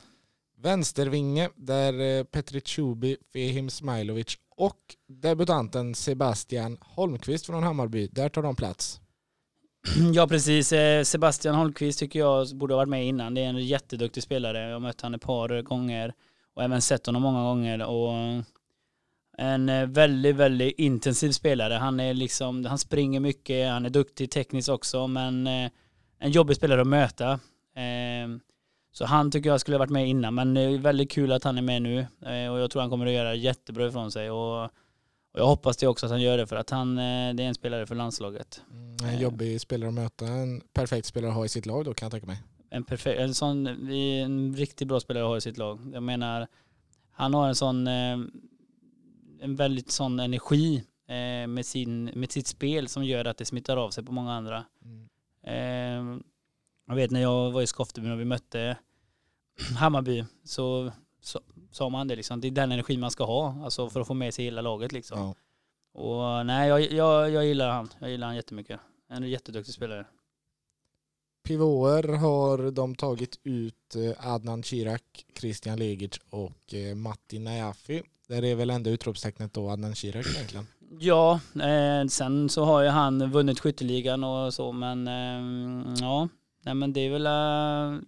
Vänstervinge 0.58 1.50
där 1.54 2.18
eh, 2.18 2.24
Petri 2.24 2.60
Tjubi, 2.60 3.16
Fehim 3.32 3.70
Smailovic 3.70 4.38
och 4.56 4.96
debutanten 5.08 5.94
Sebastian 5.94 6.78
Holmqvist 6.80 7.46
från 7.46 7.62
Hammarby, 7.62 8.08
där 8.12 8.28
tar 8.28 8.42
de 8.42 8.56
plats. 8.56 9.00
Mm, 9.94 10.12
ja 10.12 10.26
precis, 10.26 10.72
eh, 10.72 11.02
Sebastian 11.02 11.54
Holmqvist 11.54 11.98
tycker 11.98 12.18
jag 12.18 12.46
borde 12.54 12.74
ha 12.74 12.76
varit 12.76 12.88
med 12.88 13.06
innan. 13.06 13.34
Det 13.34 13.40
är 13.40 13.48
en 13.48 13.66
jätteduktig 13.66 14.22
spelare. 14.22 14.60
Jag 14.60 14.72
har 14.72 14.80
mött 14.80 15.00
honom 15.00 15.14
ett 15.14 15.22
par 15.22 15.62
gånger 15.62 16.12
och 16.54 16.62
även 16.62 16.82
sett 16.82 17.06
honom 17.06 17.22
många 17.22 17.42
gånger. 17.42 17.86
Och 17.86 18.12
en 19.38 19.68
eh, 19.68 19.86
väldigt, 19.86 20.36
väldigt 20.36 20.78
intensiv 20.78 21.30
spelare. 21.30 21.74
Han, 21.74 22.00
är 22.00 22.14
liksom, 22.14 22.64
han 22.64 22.78
springer 22.78 23.20
mycket, 23.20 23.70
han 23.70 23.86
är 23.86 23.90
duktig 23.90 24.30
tekniskt 24.30 24.68
också 24.68 25.06
men 25.06 25.46
eh, 25.46 25.70
en 26.18 26.30
jobbig 26.30 26.56
spelare 26.56 26.80
att 26.80 26.86
möta. 26.86 27.40
Ehm, 27.76 28.40
så 28.92 29.04
han 29.04 29.30
tycker 29.30 29.50
jag 29.50 29.60
skulle 29.60 29.74
ha 29.74 29.78
varit 29.78 29.90
med 29.90 30.08
innan 30.08 30.34
men 30.34 30.54
det 30.54 30.60
är 30.60 30.78
väldigt 30.78 31.10
kul 31.10 31.32
att 31.32 31.44
han 31.44 31.58
är 31.58 31.62
med 31.62 31.82
nu 31.82 32.06
och 32.50 32.58
jag 32.58 32.70
tror 32.70 32.80
han 32.80 32.90
kommer 32.90 33.06
att 33.06 33.12
göra 33.12 33.34
jättebra 33.34 33.88
ifrån 33.88 34.12
sig. 34.12 34.30
Och 34.30 34.70
och 35.36 35.42
jag 35.42 35.46
hoppas 35.46 35.76
det 35.76 35.86
också 35.86 36.06
att 36.06 36.12
han 36.12 36.22
gör 36.22 36.38
det 36.38 36.46
för 36.46 36.56
att 36.56 36.70
han, 36.70 36.98
eh, 36.98 37.34
det 37.34 37.42
är 37.42 37.48
en 37.48 37.54
spelare 37.54 37.86
för 37.86 37.94
landslaget. 37.94 38.62
Mm, 38.70 38.96
En 39.14 39.20
jobbig 39.20 39.60
spelare 39.60 39.88
att 39.88 39.94
möta, 39.94 40.26
en 40.26 40.60
perfekt 40.72 41.06
spelare 41.06 41.30
att 41.30 41.36
ha 41.36 41.44
i 41.44 41.48
sitt 41.48 41.66
lag 41.66 41.84
då 41.84 41.94
kan 41.94 42.06
jag 42.06 42.12
tänka 42.12 42.26
mig. 42.26 42.42
en, 42.70 42.84
perfekt, 42.84 43.20
en 43.20 43.34
sån, 43.34 43.66
en 43.90 44.56
riktigt 44.56 44.88
bra 44.88 45.00
spelare 45.00 45.24
att 45.24 45.28
ha 45.28 45.36
i 45.36 45.40
sitt 45.40 45.58
lag. 45.58 45.90
Jag 45.92 46.02
menar, 46.02 46.46
han 47.10 47.34
har 47.34 47.48
en 47.48 47.54
sån, 47.54 47.86
eh, 47.86 48.18
en 49.40 49.56
väldigt 49.56 49.90
sån 49.90 50.20
energi 50.20 50.84
eh, 51.08 51.46
med, 51.46 51.66
sin, 51.66 52.04
med 52.04 52.32
sitt 52.32 52.46
spel 52.46 52.88
som 52.88 53.04
gör 53.04 53.24
att 53.24 53.36
det 53.38 53.44
smittar 53.44 53.76
av 53.76 53.90
sig 53.90 54.04
på 54.04 54.12
många 54.12 54.32
andra. 54.32 54.64
Mm. 54.84 56.22
Jag 56.88 56.94
vet 56.94 57.10
när 57.10 57.20
jag 57.20 57.50
var 57.50 57.62
i 57.62 57.66
Skoftebyn 57.66 58.10
och 58.12 58.20
vi 58.20 58.24
mötte 58.24 58.76
Hammarby 59.78 60.24
så 60.44 60.92
så- 61.20 61.40
sa 61.76 61.88
man 61.88 62.08
det 62.08 62.16
liksom, 62.16 62.40
det 62.40 62.48
är 62.48 62.50
den 62.50 62.72
energi 62.72 62.96
man 62.96 63.10
ska 63.10 63.24
ha, 63.24 63.64
alltså 63.64 63.90
för 63.90 64.00
att 64.00 64.06
få 64.06 64.14
med 64.14 64.34
sig 64.34 64.44
hela 64.44 64.60
laget 64.60 64.92
liksom. 64.92 65.18
Ja. 65.18 65.34
Och 66.00 66.46
nej, 66.46 66.68
jag, 66.68 66.92
jag, 66.92 67.30
jag 67.30 67.46
gillar 67.46 67.70
han, 67.70 67.88
jag 67.98 68.10
gillar 68.10 68.26
han 68.26 68.36
jättemycket. 68.36 68.80
En 69.08 69.30
jätteduktig 69.30 69.74
spelare. 69.74 70.06
Pivoter 71.44 72.08
har 72.08 72.70
de 72.70 72.94
tagit 72.94 73.40
ut 73.42 73.96
eh, 73.96 74.34
Adnan 74.34 74.62
Chirac, 74.62 75.02
Christian 75.38 75.78
Legic 75.78 76.20
och 76.30 76.74
eh, 76.74 76.94
Matti 76.94 77.38
Najafi. 77.38 78.02
Där 78.28 78.44
är 78.44 78.54
väl 78.54 78.70
enda 78.70 78.90
utropstecknet 78.90 79.54
då 79.54 79.70
Adnan 79.70 79.94
Chirac 79.94 80.36
egentligen. 80.36 80.66
Ja, 80.98 81.40
eh, 81.54 82.06
sen 82.08 82.48
så 82.48 82.64
har 82.64 82.82
ju 82.82 82.88
han 82.88 83.30
vunnit 83.30 83.60
skytteligan 83.60 84.24
och 84.24 84.54
så 84.54 84.72
men 84.72 85.08
eh, 85.08 85.94
ja, 86.00 86.28
nej 86.62 86.74
men 86.74 86.92
det 86.92 87.00
är 87.00 87.10
väl 87.10 87.26
eh, 87.26 88.00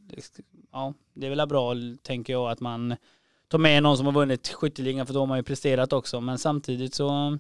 ja, 0.73 0.95
det 1.15 1.27
är 1.27 1.31
väl 1.31 1.49
bra 1.49 1.75
tänker 2.03 2.33
jag 2.33 2.51
att 2.51 2.61
man 2.61 2.97
ta 3.49 3.59
med 3.59 3.83
någon 3.83 3.97
som 3.97 4.07
har 4.07 4.12
vunnit 4.12 4.49
skytteligan 4.49 5.07
för 5.07 5.14
då 5.14 5.21
har 5.21 5.26
man 5.26 5.38
ju 5.38 5.43
presterat 5.43 5.93
också 5.93 6.21
men 6.21 6.38
samtidigt 6.38 6.95
så 6.95 7.38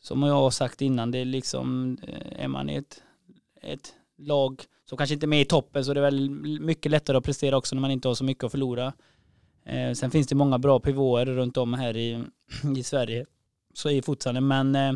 som 0.00 0.22
jag 0.22 0.34
har 0.34 0.50
sagt 0.50 0.82
innan 0.82 1.10
det 1.10 1.18
är 1.18 1.24
liksom 1.24 1.98
eh, 2.02 2.44
är 2.44 2.48
man 2.48 2.70
i 2.70 2.74
ett, 2.74 3.02
ett 3.62 3.94
lag 4.18 4.64
som 4.88 4.98
kanske 4.98 5.14
inte 5.14 5.26
är 5.26 5.28
med 5.28 5.40
i 5.40 5.44
toppen 5.44 5.84
så 5.84 5.90
är 5.90 5.94
det 5.94 6.00
väl 6.00 6.30
mycket 6.60 6.92
lättare 6.92 7.16
att 7.16 7.24
prestera 7.24 7.56
också 7.56 7.74
när 7.74 7.80
man 7.80 7.90
inte 7.90 8.08
har 8.08 8.14
så 8.14 8.24
mycket 8.24 8.44
att 8.44 8.50
förlora. 8.50 8.92
Eh, 9.64 9.92
sen 9.92 10.10
finns 10.10 10.26
det 10.26 10.34
många 10.34 10.58
bra 10.58 10.80
pivoter 10.80 11.26
runt 11.26 11.56
om 11.56 11.74
här 11.74 11.96
i, 11.96 12.24
i 12.76 12.82
Sverige 12.82 13.26
så 13.74 13.90
i 13.90 14.02
futsalen. 14.02 14.46
Men 14.46 14.74
eh, 14.74 14.92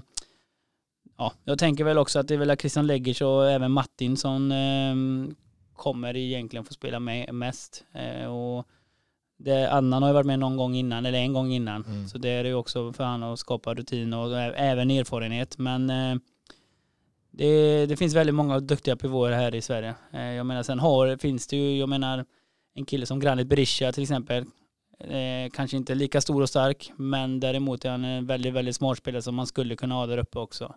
ja, 1.18 1.32
jag 1.44 1.58
tänker 1.58 1.84
väl 1.84 1.98
också 1.98 2.18
att 2.18 2.28
det 2.28 2.34
är 2.34 2.38
väl 2.38 2.56
Christian 2.56 2.86
Leggers 2.86 3.22
och 3.22 3.50
även 3.50 3.72
Martin 3.72 4.16
som 4.16 4.52
eh, 4.52 5.34
kommer 5.76 6.16
egentligen 6.16 6.64
få 6.64 6.74
spela 6.74 7.00
med 7.00 7.34
mest. 7.34 7.84
Eh, 7.92 8.26
och 8.26 8.66
det, 9.38 9.70
Annan 9.70 10.02
har 10.02 10.10
ju 10.10 10.14
varit 10.14 10.26
med 10.26 10.38
någon 10.38 10.56
gång 10.56 10.74
innan, 10.74 11.06
eller 11.06 11.18
en 11.18 11.32
gång 11.32 11.52
innan. 11.52 11.84
Mm. 11.84 12.08
Så 12.08 12.18
det 12.18 12.28
är 12.28 12.44
ju 12.44 12.54
också 12.54 12.92
för 12.92 13.04
han 13.04 13.22
att 13.22 13.38
skapa 13.38 13.74
rutin 13.74 14.12
och 14.12 14.38
även 14.40 14.90
erfarenhet. 14.90 15.58
Men 15.58 15.90
eh, 15.90 16.16
det, 17.30 17.86
det 17.86 17.96
finns 17.96 18.14
väldigt 18.14 18.34
många 18.34 18.60
duktiga 18.60 18.96
pivoter 18.96 19.32
här 19.32 19.54
i 19.54 19.62
Sverige. 19.62 19.94
Eh, 20.12 20.22
jag 20.22 20.46
menar 20.46 20.62
sen 20.62 20.78
har, 20.78 21.16
finns 21.16 21.46
det 21.46 21.56
ju, 21.56 21.78
jag 21.78 21.88
menar 21.88 22.24
en 22.74 22.84
kille 22.84 23.06
som 23.06 23.20
Granit 23.20 23.46
Berisha 23.46 23.92
till 23.92 24.02
exempel. 24.02 24.44
Eh, 25.00 25.50
kanske 25.52 25.76
inte 25.76 25.94
lika 25.94 26.20
stor 26.20 26.42
och 26.42 26.48
stark, 26.48 26.92
men 26.96 27.40
däremot 27.40 27.84
är 27.84 27.90
han 27.90 28.04
en 28.04 28.26
väldigt, 28.26 28.54
väldigt 28.54 28.76
smart 28.76 28.98
spelare 28.98 29.22
som 29.22 29.34
man 29.34 29.46
skulle 29.46 29.76
kunna 29.76 29.94
ha 29.94 30.06
där 30.06 30.18
uppe 30.18 30.38
också. 30.38 30.74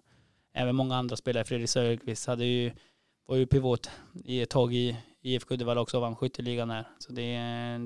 Även 0.53 0.75
många 0.75 0.95
andra 0.95 1.15
spelare, 1.15 1.43
Fredrik 1.43 1.69
Söderqvist 1.69 2.27
hade 2.27 2.45
ju, 2.45 2.71
var 3.27 3.35
ju 3.35 3.45
pivot 3.45 3.89
i 4.25 4.41
ett 4.41 4.49
tag 4.49 4.73
i, 4.73 4.97
IFK 5.21 5.53
Uddevalla 5.53 5.81
också 5.81 5.99
vann 5.99 6.15
skytteligan 6.15 6.67
där. 6.67 6.87
Så 6.99 7.13
det, 7.13 7.37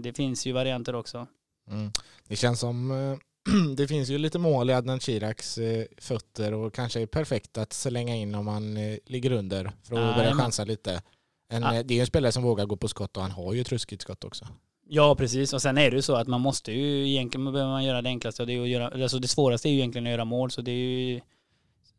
det 0.03 0.13
finns 0.13 0.45
ju 0.45 0.51
varianter 0.51 0.95
också. 0.95 1.27
Mm. 1.71 1.91
Det 2.27 2.35
känns 2.35 2.59
som 2.59 2.91
eh, 2.91 3.17
det 3.77 3.87
finns 3.87 4.09
ju 4.09 4.17
lite 4.17 4.39
mål 4.39 4.69
i 4.69 4.73
Adnan 4.73 4.99
Chiraks 4.99 5.57
eh, 5.57 5.85
fötter 5.97 6.53
och 6.53 6.73
kanske 6.73 7.01
är 7.01 7.05
perfekt 7.05 7.57
att 7.57 7.73
slänga 7.73 8.15
in 8.15 8.35
om 8.35 8.45
man 8.45 8.77
eh, 8.77 8.97
ligger 9.05 9.31
under 9.31 9.71
för 9.83 9.95
att 9.95 10.01
Ja, 10.01 10.15
börja 10.15 10.33
chansa 10.33 10.63
lite. 10.63 11.01
En, 11.49 11.63
Ja. 11.63 11.83
Det 11.83 11.93
är 11.93 11.95
ju 11.95 12.01
en 12.01 12.07
spelare 12.07 12.31
som 12.31 12.43
vågar 12.43 12.65
gå 12.65 12.75
på 12.75 12.87
skott 12.87 13.17
och 13.17 13.23
han 13.23 13.31
har 13.31 13.53
ju 13.53 13.61
ett 13.61 13.71
ruskigt 13.71 14.01
skott 14.01 14.23
också. 14.23 14.47
Ja, 14.87 15.15
precis. 15.15 15.53
Och 15.53 15.61
sen 15.61 15.77
är 15.77 15.89
det 15.89 15.95
ju 15.95 16.01
så 16.01 16.15
att 16.15 16.27
man 16.27 16.41
måste 16.41 16.71
ju 16.71 17.09
egentligen 17.09 17.53
behöver 17.53 17.71
man 17.71 17.83
göra 17.83 18.01
det 18.01 18.09
enklaste 18.09 18.43
och 18.43 18.47
det, 18.47 18.53
är 18.53 18.61
att 18.61 18.69
göra, 18.69 19.03
alltså 19.03 19.19
det 19.19 19.27
svåraste 19.27 19.69
är 19.69 19.71
ju 19.71 19.77
egentligen 19.77 20.07
att 20.07 20.11
göra 20.11 20.25
mål. 20.25 20.51
Så 20.51 20.61
det 20.61 20.71
är 20.71 20.75
ju, 20.75 21.21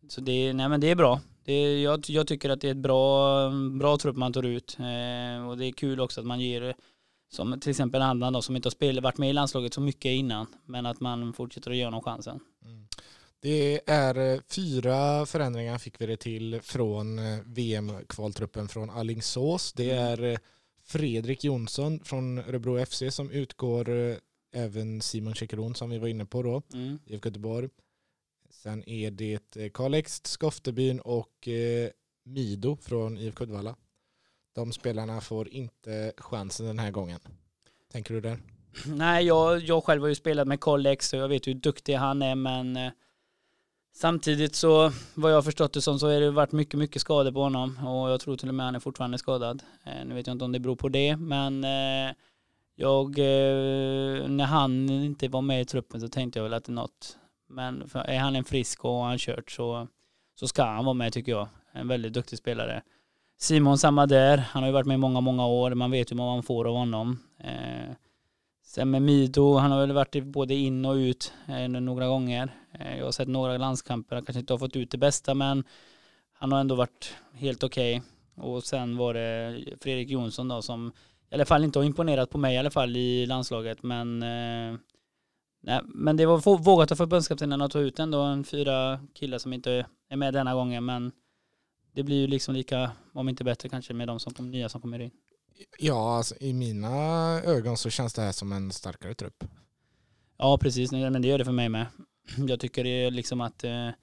så 0.09 0.21
det, 0.21 0.53
nej 0.53 0.69
men 0.69 0.81
det 0.81 0.91
är 0.91 0.95
bra. 0.95 1.21
Det 1.47 1.83
jag, 1.83 2.05
jag 2.09 2.27
tycker 2.27 2.51
att 2.51 2.61
det 2.61 2.67
är 2.69 2.71
ett 2.71 2.77
bra, 2.77 3.51
bra 3.79 3.97
trupp 3.99 4.17
man 4.17 4.33
tar 4.33 4.43
ut. 4.43 4.77
Eh, 4.79 5.49
och 5.49 5.57
det 5.59 5.67
är 5.67 5.73
kul 5.73 6.01
också 6.01 6.21
att 6.21 6.27
man 6.27 6.41
ger, 6.41 6.75
som 7.33 7.61
till 7.61 7.71
exempel 7.71 8.03
Andan 8.03 8.33
då, 8.33 8.43
som 8.43 8.57
inte 8.57 8.67
har 8.67 8.71
spelat, 8.71 9.05
varit 9.05 9.19
med 9.19 9.31
i 9.31 9.33
landslaget 9.33 9.75
så 9.75 9.81
mycket 9.81 10.11
innan, 10.11 10.47
men 10.65 10.87
att 10.87 11.01
man 11.01 11.33
fortsätter 11.33 11.71
att 11.71 11.77
ge 11.77 11.85
honom 11.85 12.03
chansen. 12.03 12.41
Det 13.41 13.81
är 13.91 14.35
eh, 14.35 14.41
fyra 14.49 15.27
förändringar 15.27 15.79
fick 15.79 16.01
vi 16.01 16.07
det 16.07 16.17
till 16.17 16.61
från 16.63 17.19
eh, 17.19 17.39
VM-kvaltruppen 17.45 18.69
från 18.69 18.91
Allingsås. 18.91 19.73
Det 19.73 19.91
Mm. 19.91 20.05
är 20.07 20.23
eh, 20.33 20.39
Fredrik 20.85 21.45
Jonsson 21.45 22.01
från 22.05 22.39
Örebro 22.39 22.85
FC 22.87 23.03
som 23.11 23.31
utgår, 23.31 24.17
även 24.55 25.01
Simon 25.01 25.35
Chikeron 25.35 25.75
som 25.75 25.91
vi 25.91 25.99
var 25.99 26.09
inne 26.09 26.25
på 26.27 26.43
då, 26.43 26.63
Mm. 26.75 26.99
IFK 27.07 27.29
Göteborg. 27.29 27.69
Sen 28.63 28.89
är 28.89 29.11
det 29.11 29.57
eh, 29.57 29.71
Kalix, 29.75 30.21
Skoftebyn 30.25 31.01
och 31.01 31.49
eh, 31.49 31.91
Mido 32.25 32.77
från 32.77 33.19
IFK 33.19 33.45
Uddevalla. 33.45 33.77
De 34.55 34.73
spelarna 34.73 35.21
får 35.21 35.49
inte 35.49 36.13
chansen 36.17 36.67
den 36.67 36.79
här 36.79 36.91
gången. 36.91 37.21
Tänker 37.93 38.15
du 38.15 38.21
där? 38.21 38.39
Nej, 38.87 39.25
jag, 39.27 39.59
jag 39.59 39.85
själv 39.85 40.03
har 40.03 40.09
ju 40.09 40.15
spelat 40.15 40.49
med 40.49 40.61
Kalix 40.61 41.13
och 41.13 41.19
jag 41.19 41.29
vet 41.29 41.47
hur 41.47 41.55
duktig 41.55 41.95
han 41.95 42.23
är 42.23 42.35
men 42.35 42.77
eh, 42.77 42.93
samtidigt 43.95 44.55
så 44.55 44.93
vad 45.15 45.31
jag 45.31 45.37
har 45.37 45.43
förstått 45.43 45.73
det 45.73 45.83
som 45.83 45.99
så 45.99 46.13
har 46.13 46.21
det 46.21 46.31
varit 46.31 46.53
mycket, 46.53 46.79
mycket 46.79 47.03
skador 47.03 47.33
på 47.33 47.43
honom 47.43 47.87
och 47.87 48.11
jag 48.11 48.21
tror 48.21 48.37
till 48.37 48.49
och 48.49 48.55
med 48.55 48.67
han 48.67 48.75
är 48.75 48.81
fortfarande 48.81 49.19
skadad. 49.19 49.63
Eh, 49.85 50.07
nu 50.07 50.15
vet 50.15 50.27
jag 50.27 50.35
inte 50.35 50.45
om 50.45 50.53
det 50.53 50.61
beror 50.61 50.77
på 50.77 50.89
det 50.89 51.17
men 51.17 51.65
eh, 51.65 52.15
jag, 52.75 53.19
eh, 53.19 54.29
när 54.29 54.45
han 54.45 54.91
inte 54.91 55.29
var 55.29 55.43
med 55.43 55.61
i 55.61 55.65
truppen 55.65 56.01
så 56.01 56.09
tänkte 56.09 56.39
jag 56.39 56.45
väl 56.45 56.55
att 56.55 56.65
det 56.65 56.71
är 56.71 56.75
något. 56.75 57.19
Men 57.57 57.91
är 57.95 58.19
han 58.19 58.37
en 58.37 58.45
frisk 58.45 58.85
och 58.85 58.91
har 58.91 59.09
han 59.09 59.19
kört 59.19 59.51
så, 59.51 59.89
så 60.35 60.49
ska 60.49 60.65
han 60.65 60.85
vara 60.85 60.95
med 60.95 61.13
tycker 61.13 61.33
jag. 61.33 61.49
En 61.73 61.89
väldigt 61.89 62.13
duktig 62.13 62.39
spelare. 62.39 62.83
Simon 63.39 63.79
samma 63.79 64.07
där, 64.07 64.39
han 64.39 64.63
har 64.63 64.69
ju 64.69 64.73
varit 64.73 64.87
med 64.87 64.95
i 64.95 64.99
många, 64.99 65.21
många 65.21 65.47
år. 65.47 65.75
Man 65.75 65.91
vet 65.91 66.13
ju 66.13 66.17
vad 66.17 66.27
man 66.27 66.43
får 66.43 66.69
av 66.69 66.75
honom. 66.75 67.19
Eh, 67.39 67.95
Sen 68.65 68.91
med 68.91 69.03
Mido, 69.03 69.57
han 69.57 69.71
har 69.71 69.81
väl 69.81 69.93
varit 69.93 70.25
både 70.25 70.55
in 70.55 70.85
och 70.85 70.95
ut 70.95 71.33
eh, 71.49 71.69
några 71.69 72.07
gånger. 72.07 72.49
Eh, 72.73 72.99
jag 72.99 73.05
har 73.05 73.13
sett 73.13 73.29
några 73.29 73.59
landskamper, 73.59 74.17
han 74.17 74.25
kanske 74.25 74.41
inte 74.41 74.53
har 74.53 74.59
fått 74.59 74.77
ut 74.77 74.91
det 74.91 74.99
bästa 74.99 75.35
men 75.35 75.65
han 76.33 76.53
har 76.53 76.61
ändå 76.61 76.75
varit 76.75 77.15
helt 77.35 77.65
okej. 77.65 78.03
Och 78.35 78.65
sen 78.65 78.97
var 78.97 79.15
det 79.15 79.63
Fredrik 79.81 80.11
Jonsson 80.11 80.49
då 80.49 80.63
som 80.63 80.93
i 81.31 81.35
alla 81.35 81.45
fall 81.45 81.65
inte 81.65 81.79
har 81.79 81.85
imponerat 81.85 82.31
på 82.31 82.39
mig 82.39 82.55
i 82.55 82.59
alla 82.59 82.71
fall 82.71 82.97
i 82.97 83.27
landslaget 83.27 83.83
men 83.83 84.23
eh, 84.23 84.79
nej, 85.67 85.81
men 85.85 86.17
det 86.17 86.27
var 86.27 86.41
få- 86.41 86.57
vågat 86.57 86.93
av 86.93 86.97
förbundskaptenen 86.97 87.63
att 87.63 87.71
ta 87.71 87.79
ut 87.79 87.99
ändå 87.99 88.21
en 88.21 88.45
fyra 88.45 89.01
killar 89.15 89.39
som 89.39 89.53
inte 89.53 89.87
är 90.09 90.17
med 90.17 90.35
denna 90.35 90.55
gången 90.55 90.85
men 90.85 91.13
det 91.93 92.03
blir 92.03 92.17
ju 92.21 92.27
liksom 92.27 92.55
lika, 92.55 92.91
om 93.13 93.29
inte 93.29 93.45
bättre 93.45 93.69
kanske 93.69 93.95
med 93.95 94.09
de 94.09 94.21
som 94.21 94.35
kom, 94.35 94.51
nya 94.51 94.69
som 94.69 94.81
kommer 94.81 94.99
in. 94.99 95.11
Ja, 95.79 96.17
alltså, 96.17 96.35
i 96.41 96.53
mina 96.53 96.89
ögon 97.43 97.77
så 97.77 97.91
känns 97.91 98.15
det 98.15 98.23
här 98.23 98.33
som 98.33 98.53
en 98.53 98.73
starkare 98.73 99.15
trupp. 99.15 99.45
Ja, 100.39 100.59
precis. 100.59 100.93
Men 100.93 101.23
det 101.23 101.29
gör 101.29 101.39
det 101.39 101.45
för 101.45 101.53
mig 101.53 101.69
med. 101.69 101.87
Jag 102.49 102.61
tycker 102.61 102.85
det 102.85 103.05
är 103.05 103.11
liksom 103.11 103.41
att 103.41 103.65
eh, 103.65 103.71
det 103.71 103.95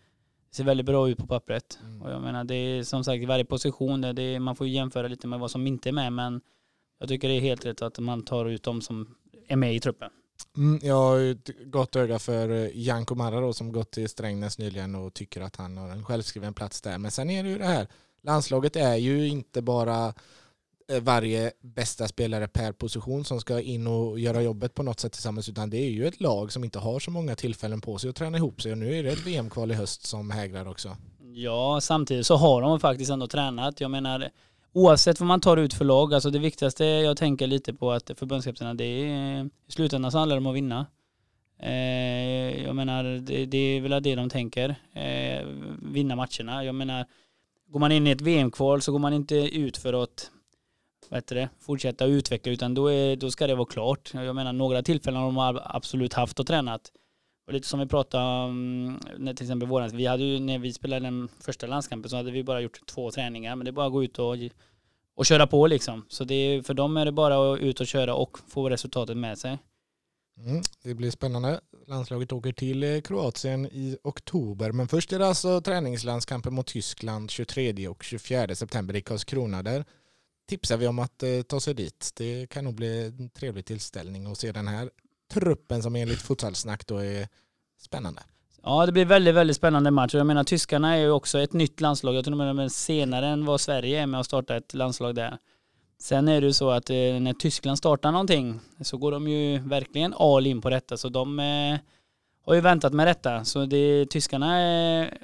ser 0.52 0.64
väldigt 0.64 0.86
bra 0.86 1.10
ut 1.10 1.18
på 1.18 1.28
pappret. 1.28 1.80
Mm. 1.84 2.02
Och 2.02 2.12
jag 2.12 2.22
menar, 2.22 2.44
det 2.44 2.56
är 2.56 2.84
som 2.84 3.04
sagt 3.04 3.24
i 3.24 3.26
varje 3.26 3.46
position, 3.46 4.02
det 4.02 4.22
är, 4.22 4.40
man 4.40 4.56
får 4.56 4.68
ju 4.68 4.74
jämföra 4.74 5.08
lite 5.08 5.28
med 5.28 5.40
vad 5.40 5.52
som 5.52 5.68
inte 5.68 5.90
är 5.90 5.94
med, 5.94 6.14
men 6.14 6.42
jag 7.00 7.10
tycker 7.10 7.28
det 7.28 7.34
är 7.34 7.42
helt 7.42 7.66
rätt 7.66 7.82
att 7.82 8.00
man 8.00 8.24
tar 8.24 8.46
ut 8.46 8.64
de 8.64 8.82
som 8.82 9.16
är 9.48 9.56
med 9.56 9.76
i 9.76 9.80
truppen. 9.80 10.10
Mm, 10.58 10.80
jag 10.84 10.96
har 10.96 11.18
ju 11.18 11.32
ett 11.32 11.50
gott 11.66 11.96
öga 11.96 12.20
för 12.20 12.50
eh, 12.50 12.70
Janko 12.74 13.16
Marra 13.16 13.42
då, 13.42 13.54
som 13.54 13.72
gått 13.72 13.92
till 13.92 14.10
Strängnäs 14.10 14.58
nyligen 14.58 14.96
och 14.96 15.14
tycker 15.14 15.42
att 15.42 15.56
han 15.56 15.78
har 15.78 15.90
en 15.90 16.06
självskriven 16.06 16.54
plats 16.54 16.82
där. 16.82 16.98
Men 16.98 17.12
sen 17.12 17.30
är 17.30 17.44
det 17.44 17.50
ju 17.50 17.58
det 17.58 17.66
här, 17.66 17.88
landslaget 18.24 18.76
är 18.76 18.96
ju 18.96 19.28
inte 19.28 19.62
bara 19.62 20.14
eh, 20.88 21.02
varje 21.02 21.52
bästa 21.62 22.08
spelare 22.08 22.48
per 22.48 22.72
position 22.72 23.26
som 23.26 23.40
ska 23.42 23.62
in 23.62 23.88
och 23.88 24.20
göra 24.20 24.42
jobbet 24.42 24.74
på 24.74 24.84
något 24.84 25.00
sätt 25.00 25.14
tillsammans 25.14 25.50
utan 25.50 25.70
det 25.70 25.78
är 25.78 25.90
ju 25.90 26.08
ett 26.08 26.22
lag 26.22 26.52
som 26.52 26.64
inte 26.64 26.80
har 26.80 27.00
så 27.00 27.12
många 27.12 27.36
tillfällen 27.36 27.82
på 27.82 27.98
sig 27.98 28.10
att 28.10 28.16
träna 28.16 28.38
ihop 28.38 28.62
sig 28.62 28.72
och 28.72 28.78
nu 28.78 28.96
är 28.96 29.04
det 29.04 29.12
ett 29.12 29.28
VM-kval 29.28 29.72
i 29.72 29.74
höst 29.74 30.06
som 30.06 30.32
hägrar 30.32 30.68
också. 30.68 30.98
Ja, 31.36 31.80
samtidigt 31.82 32.26
så 32.26 32.36
har 32.36 32.62
de 32.62 32.80
faktiskt 32.80 33.12
ändå 33.12 33.28
tränat. 33.28 33.82
Jag 33.82 33.92
menar, 33.92 34.30
oavsett 34.74 35.20
vad 35.20 35.28
man 35.28 35.42
tar 35.42 35.58
ut 35.58 35.74
för 35.74 35.86
lag, 35.86 36.14
alltså 36.14 36.30
det 36.30 36.40
viktigaste 36.40 36.86
jag 36.86 37.18
tänker 37.18 37.48
lite 37.48 37.74
på 37.74 37.92
att 37.92 38.12
förbundskaptenerna, 38.16 38.74
det 38.74 38.84
är 38.84 39.46
i 39.68 39.72
slutändan 39.72 40.12
så 40.12 40.18
handlar 40.18 40.36
det 40.36 40.40
om 40.42 40.48
att 40.48 40.56
vinna. 40.56 40.86
Eh, 41.60 42.64
jag 42.64 42.76
menar, 42.76 43.04
det, 43.04 43.46
det 43.46 43.58
är 43.58 43.82
väl 43.82 44.04
det 44.04 44.16
de 44.16 44.30
tänker, 44.30 44.70
eh, 44.94 45.48
vinna 45.82 46.16
matcherna. 46.16 46.64
Jag 46.66 46.76
menar, 46.76 47.06
går 47.68 47.80
man 47.80 47.92
in 47.92 48.08
i 48.08 48.12
ett 48.12 48.22
VM-kval 48.22 48.82
så 48.82 48.92
går 48.92 49.00
man 49.00 49.14
inte 49.14 49.36
ut 49.36 49.78
för 49.78 50.04
att 50.04 50.32
vad 51.10 51.18
heter 51.18 51.36
det, 51.36 51.50
fortsätta 51.60 52.06
utveckla 52.06 52.52
utan 52.52 52.74
då, 52.74 52.88
är, 52.88 53.16
då 53.16 53.32
ska 53.32 53.48
det 53.48 53.56
vara 53.56 53.66
klart. 53.66 54.12
Jag 54.14 54.36
menar 54.36 54.54
några 54.54 54.84
tillfällen 54.84 55.22
har 55.22 55.54
de 55.54 55.60
absolut 55.64 56.14
haft 56.14 56.40
och 56.40 56.48
tränat. 56.48 56.92
Och 57.46 57.54
lite 57.54 57.68
som 57.68 57.80
vi 57.80 57.86
pratade 57.86 58.24
om 58.24 59.00
när 59.18 59.34
till 59.34 59.46
exempel 59.46 59.70
våran, 59.70 59.98
vi 59.98 60.06
hade 60.06 60.24
ju 60.24 60.40
när 60.40 60.60
vi 60.60 60.74
spelade 60.74 61.06
den 61.06 61.30
första 61.40 61.68
landskampen 61.68 62.10
så 62.10 62.16
hade 62.16 62.32
vi 62.32 62.44
bara 62.44 62.62
gjort 62.62 62.86
två 62.86 63.12
träningar 63.12 63.56
men 63.56 63.66
det 63.66 63.70
är 63.70 63.74
bara 63.74 63.86
att 63.86 63.92
gå 63.92 64.04
ut 64.04 64.20
och, 64.20 64.36
och 65.16 65.26
köra 65.26 65.48
på 65.48 65.68
liksom. 65.68 66.06
Så 66.10 66.24
det 66.24 66.36
är, 66.36 66.62
för 66.62 66.74
dem 66.74 66.98
är 66.98 67.06
det 67.06 67.12
bara 67.12 67.54
att 67.54 67.60
ut 67.60 67.80
och 67.80 67.88
köra 67.88 68.16
och 68.16 68.38
få 68.48 68.70
resultatet 68.70 69.18
med 69.18 69.38
sig. 69.38 69.58
Mm, 70.38 70.62
det 70.84 70.94
blir 70.94 71.12
spännande. 71.12 71.62
Landslaget 71.88 72.32
åker 72.32 72.52
till 72.54 72.84
eh, 72.84 73.02
Kroatien 73.02 73.66
i 73.66 73.98
oktober. 74.04 74.72
Men 74.72 74.88
först 74.88 75.14
är 75.14 75.20
det 75.20 75.28
alltså 75.28 75.62
träningslandskampen 75.62 76.54
mot 76.54 76.68
Tyskland 76.68 77.32
23 77.32 77.88
och 77.88 78.04
24 78.04 78.56
september 78.56 78.96
i 78.96 79.02
Karlskrona. 79.02 79.64
Där 79.64 79.86
tipsar 80.50 80.78
vi 80.78 80.88
om 80.88 81.00
att 81.00 81.24
eh, 81.24 81.42
ta 81.42 81.60
sig 81.60 81.74
dit. 81.74 82.12
Det 82.16 82.50
kan 82.50 82.64
nog 82.64 82.76
bli 82.76 83.06
en 83.06 83.30
trevlig 83.30 83.66
tillställning 83.66 84.26
att 84.26 84.38
se 84.38 84.52
den 84.52 84.68
här 84.68 84.90
truppen 85.34 85.84
som 85.84 85.96
enligt 85.96 86.22
futsalsnack 86.22 86.88
då 86.88 86.98
är 86.98 87.28
spännande. 87.82 88.22
Ja 88.64 88.86
det 88.86 88.92
blir 88.92 89.06
väldigt, 89.06 89.36
väldigt 89.36 89.58
spännande 89.58 89.92
match. 89.92 90.14
Och 90.14 90.20
Jag 90.20 90.28
menar 90.28 90.44
tyskarna 90.44 90.96
är 90.96 91.00
ju 91.00 91.12
också 91.12 91.40
ett 91.40 91.54
nytt 91.54 91.82
landslag. 91.82 92.16
Jag 92.16 92.26
tror 92.26 92.46
de 92.46 92.60
är 92.60 92.68
senare 92.70 93.28
än 93.28 93.46
vad 93.46 93.62
Sverige 93.62 94.02
är 94.02 94.08
med 94.08 94.20
att 94.20 94.26
starta 94.26 94.56
ett 94.56 94.74
landslag 94.74 95.16
där. 95.16 95.38
Sen 96.00 96.28
är 96.28 96.42
det 96.42 96.48
ju 96.48 96.54
så 96.54 96.70
att 96.70 96.90
eh, 96.90 96.96
när 96.96 97.34
Tyskland 97.34 97.78
startar 97.78 98.12
någonting 98.12 98.60
så 98.82 98.98
går 98.98 99.12
de 99.12 99.28
ju 99.28 99.60
verkligen 99.60 100.14
all 100.14 100.48
in 100.48 100.62
på 100.62 100.70
detta. 100.70 100.98
Så 100.98 101.10
de 101.10 101.40
eh, 101.40 101.80
har 102.46 102.54
ju 102.54 102.62
väntat 102.62 102.94
med 102.94 103.08
detta. 103.08 103.46
Så 103.46 103.66
det, 103.66 104.06
tyskarna 104.06 104.60
är, 104.60 105.18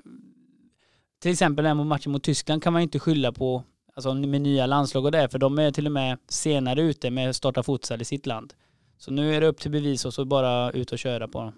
till 1.22 1.32
exempel 1.32 1.66
den 1.66 1.88
matchen 1.88 2.12
mot 2.12 2.24
Tyskland 2.24 2.64
kan 2.64 2.74
man 2.74 2.82
ju 2.82 2.84
inte 2.84 3.00
skylla 3.00 3.32
på 3.32 3.64
alltså 3.96 4.14
med 4.14 4.42
nya 4.42 4.66
landslag 4.66 5.06
och 5.06 5.12
det 5.12 5.30
för 5.30 5.40
de 5.40 5.60
är 5.60 5.72
till 5.72 5.86
och 5.86 5.92
med 5.92 6.18
senare 6.28 6.82
ute 6.82 7.12
med 7.12 7.30
att 7.30 7.36
starta 7.36 7.64
futsal 7.64 8.02
i 8.02 8.06
sitt 8.06 8.26
land. 8.26 8.54
Så 9.00 9.12
nu 9.12 9.36
är 9.36 9.42
det 9.42 9.48
upp 9.48 9.60
till 9.60 9.72
bevis 9.72 10.06
och 10.06 10.14
så 10.14 10.26
bara 10.26 10.72
ut 10.72 10.92
och 10.92 11.00
köra 11.00 11.28
på 11.28 11.42
dem. 11.42 11.54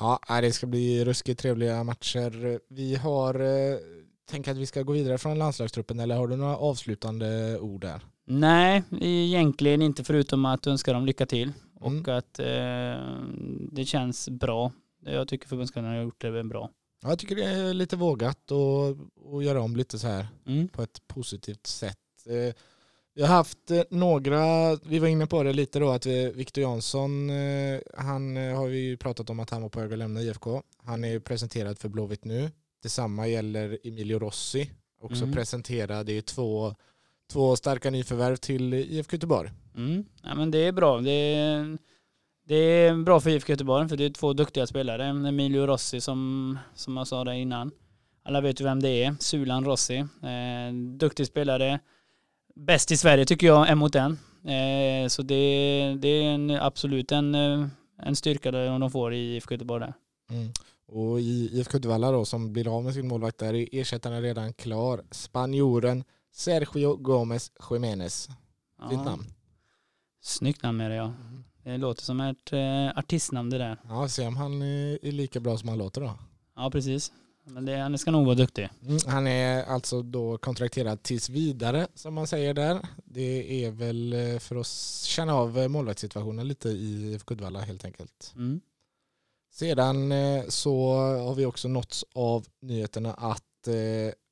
Ja, 0.00 0.40
det 0.40 0.52
ska 0.52 0.66
bli 0.66 1.04
ruskigt 1.04 1.40
trevliga 1.40 1.84
matcher. 1.84 2.60
Vi 2.68 2.94
har 2.96 3.34
eh, 3.40 3.76
tänkt 4.30 4.48
att 4.48 4.56
vi 4.56 4.66
ska 4.66 4.82
gå 4.82 4.92
vidare 4.92 5.18
från 5.18 5.38
landslagstruppen 5.38 6.00
eller 6.00 6.16
har 6.16 6.28
du 6.28 6.36
några 6.36 6.56
avslutande 6.56 7.58
ord 7.58 7.80
där? 7.80 8.00
Nej, 8.24 8.82
egentligen 9.00 9.82
inte 9.82 10.04
förutom 10.04 10.44
att 10.44 10.66
önska 10.66 10.92
dem 10.92 11.06
lycka 11.06 11.26
till 11.26 11.52
och 11.80 11.90
Mm. 11.90 12.16
att 12.18 12.38
eh, 12.38 13.24
det 13.72 13.84
känns 13.84 14.28
bra. 14.28 14.72
Jag 15.04 15.28
tycker 15.28 15.48
förbundskaptenen 15.48 15.96
har 15.96 16.02
gjort 16.02 16.20
det 16.20 16.44
bra. 16.44 16.70
Ja, 17.02 17.08
Jag 17.08 17.18
tycker 17.18 17.36
det 17.36 17.44
är 17.44 17.74
lite 17.74 17.96
vågat 17.96 18.52
att, 18.52 18.96
att 19.34 19.44
göra 19.44 19.60
om 19.60 19.76
lite 19.76 19.98
så 19.98 20.06
här 20.06 20.26
Mm. 20.46 20.68
på 20.68 20.82
ett 20.82 21.02
positivt 21.08 21.66
sätt. 21.66 21.98
Eh, 22.26 22.54
Vi 23.14 23.22
har 23.22 23.28
haft 23.28 23.70
eh, 23.70 23.82
några, 23.90 24.74
vi 24.76 24.98
var 24.98 25.08
inne 25.08 25.26
på 25.26 25.42
det 25.42 25.52
lite 25.52 25.78
då, 25.78 25.90
att 25.90 26.06
vi- 26.06 26.32
Victor 26.34 26.62
Jansson, 26.62 27.30
eh, 27.30 27.80
han 27.96 28.36
eh, 28.36 28.56
har 28.56 28.66
vi 28.66 28.78
ju 28.78 28.96
pratat 28.96 29.30
om 29.30 29.40
att 29.40 29.50
han 29.50 29.62
var 29.62 29.68
på 29.68 29.80
väg 29.80 29.92
att 29.92 29.98
lämna 29.98 30.20
IFK. 30.20 30.62
Han 30.84 31.04
är 31.04 31.08
ju 31.08 31.20
presenterad 31.20 31.78
för 31.78 31.88
Blåvitt 31.88 32.24
nu. 32.24 32.50
Detsamma 32.82 33.26
gäller 33.28 33.78
Emilio 33.84 34.18
Rossi, 34.18 34.70
också 35.00 35.22
Mm. 35.22 35.34
presenterad. 35.34 36.06
Det 36.06 36.12
är 36.18 36.22
två, 36.22 36.74
två 37.32 37.56
starka 37.56 37.90
nyförvärv 37.90 38.36
till 38.36 38.74
IFK 38.74 39.14
Göteborg. 39.16 39.50
Mm. 39.76 40.04
Ja, 40.22 40.34
men 40.34 40.50
det 40.50 40.58
är 40.58 40.72
bra. 40.72 41.00
Det 41.00 41.10
är, 41.10 41.78
det 42.48 42.54
är 42.54 42.94
bra 43.04 43.20
för 43.20 43.30
IFK 43.30 43.52
Göteborg 43.52 43.88
för 43.88 43.96
det 43.96 44.04
är 44.04 44.10
två 44.10 44.32
duktiga 44.32 44.66
spelare. 44.66 45.04
Emilio 45.06 45.66
Rossi 45.66 46.00
som, 46.00 46.58
som 46.74 46.96
jag 46.96 47.06
sa 47.06 47.24
där 47.24 47.32
innan. 47.32 47.70
Alla 48.24 48.40
vet 48.40 48.60
ju 48.60 48.64
vem 48.64 48.82
det 48.82 49.04
är. 49.04 49.14
Sulan 49.20 49.64
Rossi. 49.64 49.96
Eh, 49.96 50.74
duktig 50.98 51.26
spelare. 51.26 51.80
Bäst 52.54 52.90
i 52.90 52.96
Sverige 52.96 53.24
tycker 53.24 53.46
jag 53.46 53.68
är 53.68 53.74
mot 53.74 53.92
den. 53.92 54.18
Eh, 54.44 55.08
så 55.08 55.22
det, 55.22 55.96
det 55.98 56.08
är 56.08 56.22
en, 56.22 56.50
absolut 56.50 57.12
en, 57.12 57.34
eh, 57.34 57.66
en 58.02 58.16
styrka 58.16 58.50
där 58.50 58.78
de 58.78 58.90
får 58.90 59.14
i 59.14 59.36
IFK 59.36 59.54
Göteborg. 59.54 59.92
Mm. 60.30 60.52
Och 60.86 61.20
i 61.20 61.50
IFK 61.52 61.76
Uddevalla 61.76 62.10
då 62.10 62.24
som 62.24 62.52
blir 62.52 62.76
av 62.76 62.84
med 62.84 62.94
sin 62.94 63.08
målvakt 63.08 63.38
där 63.38 63.54
är 63.54 63.68
ersättaren 63.72 64.22
redan 64.22 64.52
klar. 64.52 65.02
Spanjoren 65.10 66.04
Sergio 66.32 66.96
Gomez 66.96 67.52
Jiménez. 67.70 68.28
Fint 68.90 69.04
namn. 69.04 69.24
Snyggt 70.20 70.62
namn 70.62 70.80
är 70.80 70.88
det 70.90 70.96
ja. 70.96 71.04
Mm. 71.04 71.44
Det 71.64 71.76
låter 71.76 72.02
som 72.02 72.20
ett 72.20 72.52
eh, 72.52 72.98
artistnamn 72.98 73.50
det 73.50 73.58
där. 73.58 73.78
Ja, 73.88 74.08
se 74.08 74.26
om 74.26 74.36
han 74.36 74.62
är 74.62 75.12
lika 75.12 75.40
bra 75.40 75.58
som 75.58 75.68
han 75.68 75.78
låter 75.78 76.00
då. 76.00 76.18
Ja, 76.56 76.70
precis. 76.70 77.12
Men 77.44 77.64
det, 77.64 77.76
han 77.76 77.98
ska 77.98 78.10
nog 78.10 78.24
vara 78.26 78.34
duktig. 78.34 78.68
Mm, 78.86 78.98
han 79.06 79.26
är 79.26 79.64
alltså 79.64 80.02
då 80.02 80.38
kontrakterad 80.38 81.02
tills 81.02 81.28
vidare 81.28 81.86
som 81.94 82.14
man 82.14 82.26
säger 82.26 82.54
där. 82.54 82.80
Det 83.04 83.64
är 83.64 83.70
väl 83.70 84.12
eh, 84.12 84.38
för 84.38 84.56
att 84.56 84.66
känna 85.06 85.34
av 85.34 85.58
eh, 85.58 85.68
målvaktssituationen 85.68 86.48
lite 86.48 86.68
i 86.68 87.12
IFK 87.12 87.34
Uddevalla 87.34 87.60
helt 87.60 87.84
enkelt. 87.84 88.32
Mm. 88.36 88.60
Sedan 89.50 90.12
eh, 90.12 90.44
så 90.48 90.94
har 90.96 91.34
vi 91.34 91.46
också 91.46 91.68
nåtts 91.68 92.04
av 92.14 92.46
nyheterna 92.60 93.14
att 93.14 93.42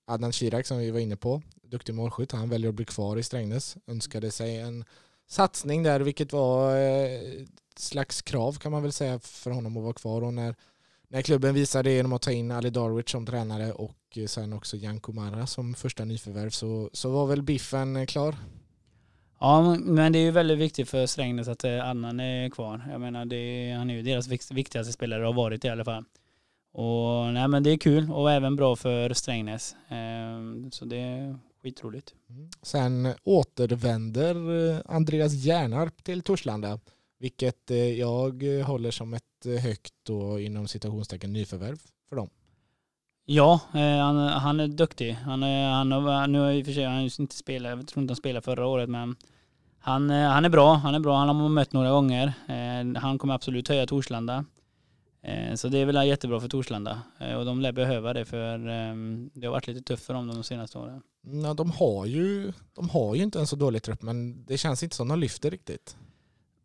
Adnan 0.07 0.33
Shirak 0.33 0.67
som 0.67 0.79
vi 0.79 0.91
var 0.91 1.01
inne 1.01 1.17
på, 1.17 1.43
duktig 1.63 1.95
målskytt, 1.95 2.33
han 2.33 2.49
väljer 2.49 2.69
att 2.69 2.75
bli 2.75 2.85
kvar 2.85 3.17
i 3.17 3.23
Strängnäs. 3.23 3.77
Önskade 3.87 4.31
sig 4.31 4.57
en 4.57 4.85
satsning 5.29 5.83
där 5.83 6.01
vilket 6.01 6.33
var 6.33 6.77
ett 6.77 7.49
slags 7.79 8.23
krav 8.23 8.53
kan 8.53 8.73
man 8.73 8.83
väl 8.83 8.93
säga 8.93 9.19
för 9.19 9.51
honom 9.51 9.77
att 9.77 9.83
vara 9.83 9.93
kvar 9.93 10.23
och 10.23 10.35
när 10.35 10.55
när 11.11 11.23
klubben 11.23 11.55
visade 11.55 11.91
det 11.91 11.95
genom 11.95 12.13
att 12.13 12.23
ta 12.23 12.33
in 12.33 12.51
Ali 12.51 12.71
Darwich 12.71 13.11
som 13.11 13.27
tränare 13.27 13.73
och 13.73 14.19
sen 14.27 14.53
också 14.53 14.77
Jan 14.77 15.01
Kumara 15.01 15.47
som 15.47 15.75
första 15.75 16.05
nyförvärv 16.05 16.51
så, 16.51 16.91
så 16.93 17.11
var 17.11 17.27
väl 17.27 17.43
biffen 17.43 18.07
klar. 18.07 18.37
Ja, 19.41 19.77
men 19.81 20.13
det 20.13 20.19
är 20.19 20.23
ju 20.23 20.31
väldigt 20.31 20.59
viktigt 20.59 20.89
för 20.89 21.07
Strängnäs 21.07 21.49
att 21.49 21.65
eh, 21.65 21.89
Annan 21.89 22.21
är 22.21 22.51
kvar. 22.51 22.89
Jag 22.91 23.01
menar, 23.01 23.25
det, 23.25 23.75
han 23.79 23.91
är 23.91 23.95
ju 23.95 24.03
deras 24.03 24.29
viktigaste 24.51 24.93
spelare 24.93 25.21
och 25.21 25.35
har 25.35 25.43
varit 25.43 25.65
i 25.65 25.69
alla 25.69 25.85
fall. 25.85 26.05
Och 26.73 27.33
nej, 27.33 27.49
men 27.49 27.63
det 27.63 27.71
är 27.71 27.77
kul 27.77 28.11
och 28.11 28.31
även 28.33 28.57
bra 28.57 28.77
för 28.77 29.13
Strängnäs. 29.13 29.77
Ehm, 29.89 30.71
så 30.71 30.85
det 30.85 30.97
är 30.97 31.39
skitroligt. 31.63 32.15
Mm. 32.29 32.51
Sen 32.63 33.15
återvänder 33.25 34.35
eh, 34.75 34.81
Andreas 34.87 35.33
Järnarp 35.33 36.05
till 36.05 36.23
Torslanda, 36.23 36.81
vilket 37.19 37.71
eh, 37.71 37.99
jag 37.99 38.43
håller 38.65 38.91
som 38.91 39.15
ett 39.15 39.25
högt 39.47 40.11
och 40.11 40.41
inom 40.41 40.69
citationstecken 40.69 41.33
nyförvärv 41.33 41.79
för 42.09 42.17
dem. 42.17 42.31
Ja, 43.25 43.61
han, 43.73 44.17
han 44.17 44.61
är 44.61 44.69
duktig. 44.69 45.13
Han, 45.13 45.43
han, 45.43 45.93
han, 45.93 46.33
nu 46.33 46.39
har 46.39 46.51
i 46.51 46.63
och 46.63 46.67
för 46.67 46.73
sig 46.73 46.85
han 46.85 47.11
inte 47.19 47.37
spelat, 47.37 47.79
jag 47.79 47.89
tror 47.89 48.03
inte 48.03 48.11
han 48.13 48.17
spelade 48.17 48.45
förra 48.45 48.67
året, 48.67 48.89
men 48.89 49.17
han, 49.83 50.11
eh, 50.11 50.29
han 50.29 50.45
är 50.45 50.49
bra, 50.49 50.75
han 50.75 50.95
är 50.95 51.01
bra, 51.01 51.17
han 51.17 51.29
har 51.29 51.49
mött 51.49 51.73
några 51.73 51.91
gånger. 51.91 52.33
Eh, 52.49 53.01
han 53.01 53.19
kommer 53.19 53.35
absolut 53.35 53.69
höja 53.69 53.87
Torslanda. 53.87 54.45
Eh, 55.23 55.55
så 55.55 55.69
det 55.69 55.79
är 55.79 55.87
väl 55.87 56.09
jättebra 56.09 56.41
för 56.41 56.49
Torslanda. 56.49 57.03
Och 57.39 57.45
de 57.45 57.61
lär 57.61 57.73
behöva 57.73 58.13
det 58.13 58.25
för 58.25 58.59
det 59.41 59.47
har 59.47 59.53
varit 59.53 59.67
lite 59.67 59.83
tufft 59.83 60.05
för 60.05 60.15
dem 60.15 60.27
de 60.29 60.45
senaste 60.45 60.79
åren. 60.79 61.03
Ja, 61.45 61.55
de, 61.55 61.71
har 61.71 62.07
ju, 62.07 62.53
de 62.75 62.89
har 62.89 63.15
ju 63.15 63.23
inte 63.23 63.41
en 63.41 63.47
så 63.47 63.57
dålig 63.57 63.83
trupp 63.83 64.03
men 64.03 64.45
det 64.45 64.59
känns 64.59 64.83
inte 64.83 64.97
som 64.97 65.09
de 65.09 65.19
lyfter 65.19 65.51
riktigt. 65.51 65.97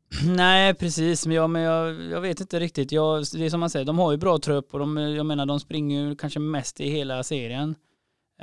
Nej 0.35 0.73
precis, 0.73 1.27
men, 1.27 1.35
jag, 1.35 1.49
men 1.49 1.61
jag, 1.61 2.01
jag 2.03 2.21
vet 2.21 2.41
inte 2.41 2.59
riktigt. 2.59 2.91
Jag, 2.91 3.25
det 3.33 3.45
är 3.45 3.49
som 3.49 3.59
man 3.59 3.69
säger, 3.69 3.85
de 3.85 3.99
har 3.99 4.11
ju 4.11 4.17
bra 4.17 4.37
trupp 4.37 4.73
och 4.73 4.79
de, 4.79 4.97
jag 4.97 5.25
menar 5.25 5.45
de 5.45 5.59
springer 5.59 6.01
ju 6.01 6.15
kanske 6.15 6.39
mest 6.39 6.79
i 6.79 6.89
hela 6.89 7.23
serien. 7.23 7.75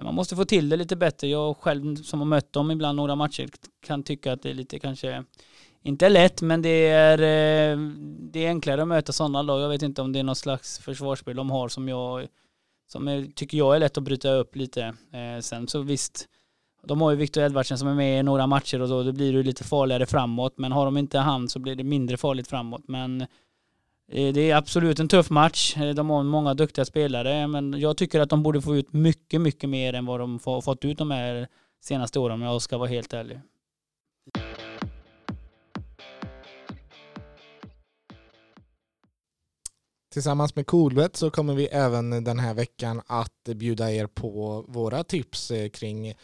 Man 0.02 0.14
måste 0.14 0.36
få 0.36 0.44
till 0.44 0.68
det 0.68 0.76
lite 0.76 0.96
bättre. 0.96 1.28
Jag 1.28 1.56
själv 1.56 1.96
som 1.96 2.18
har 2.18 2.26
mött 2.26 2.52
dem 2.52 2.70
ibland 2.70 2.96
några 2.96 3.14
matcher 3.14 3.48
kan 3.86 4.02
tycka 4.02 4.32
att 4.32 4.42
det 4.42 4.50
är 4.50 4.54
lite 4.54 4.78
kanske 4.78 5.24
inte 5.82 6.08
lätt 6.08 6.42
men 6.42 6.62
det 6.62 6.86
är, 6.88 7.18
eh, 7.18 7.78
det 8.32 8.44
är 8.44 8.48
enklare 8.48 8.82
att 8.82 8.88
möta 8.88 9.12
sådana 9.12 9.42
lag. 9.42 9.60
Jag 9.60 9.68
vet 9.68 9.82
inte 9.82 10.02
om 10.02 10.12
det 10.12 10.18
är 10.18 10.22
något 10.22 10.38
slags 10.38 10.78
försvarsspel 10.78 11.36
de 11.36 11.50
har 11.50 11.68
som 11.68 11.88
jag 11.88 12.26
som 12.92 13.08
är, 13.08 13.26
tycker 13.34 13.58
jag 13.58 13.76
är 13.76 13.80
lätt 13.80 13.98
att 13.98 14.04
bryta 14.04 14.32
upp 14.32 14.56
lite. 14.56 14.82
Eh, 15.12 15.40
sen 15.40 15.68
så 15.68 15.82
visst, 15.82 16.28
de 16.86 17.00
har 17.00 17.10
ju 17.10 17.16
Victor 17.16 17.42
Edvardsen 17.42 17.78
som 17.78 17.88
är 17.88 17.94
med 17.94 18.20
i 18.20 18.22
några 18.22 18.46
matcher 18.46 18.80
och 18.80 18.88
då, 18.88 19.02
då 19.02 19.12
blir 19.12 19.32
det 19.32 19.42
lite 19.42 19.64
farligare 19.64 20.06
framåt. 20.06 20.54
Men 20.56 20.72
har 20.72 20.84
de 20.84 20.96
inte 20.96 21.18
han 21.18 21.48
så 21.48 21.58
blir 21.58 21.74
det 21.74 21.84
mindre 21.84 22.16
farligt 22.16 22.48
framåt. 22.48 22.82
Men 22.88 23.20
eh, 24.12 24.32
det 24.32 24.50
är 24.50 24.56
absolut 24.56 25.00
en 25.00 25.08
tuff 25.08 25.30
match. 25.30 25.76
Eh, 25.76 25.94
de 25.94 26.10
har 26.10 26.22
många 26.22 26.54
duktiga 26.54 26.84
spelare, 26.84 27.46
men 27.46 27.80
jag 27.80 27.96
tycker 27.96 28.20
att 28.20 28.30
de 28.30 28.42
borde 28.42 28.62
få 28.62 28.76
ut 28.76 28.92
mycket, 28.92 29.40
mycket 29.40 29.70
mer 29.70 29.92
än 29.92 30.06
vad 30.06 30.20
de 30.20 30.40
har 30.44 30.60
fått 30.60 30.84
ut 30.84 30.98
de 30.98 31.10
här 31.10 31.48
senaste 31.80 32.18
åren 32.18 32.34
om 32.34 32.42
jag 32.42 32.62
ska 32.62 32.78
vara 32.78 32.88
helt 32.88 33.12
ärlig. 33.12 33.40
Tillsammans 40.12 40.56
med 40.56 40.66
Coolbet 40.66 41.16
så 41.16 41.30
kommer 41.30 41.54
vi 41.54 41.66
även 41.66 42.24
den 42.24 42.38
här 42.38 42.54
veckan 42.54 43.02
att 43.06 43.44
bjuda 43.44 43.92
er 43.92 44.06
på 44.06 44.64
våra 44.68 45.04
tips 45.04 45.50
eh, 45.50 45.68
kring 45.68 46.14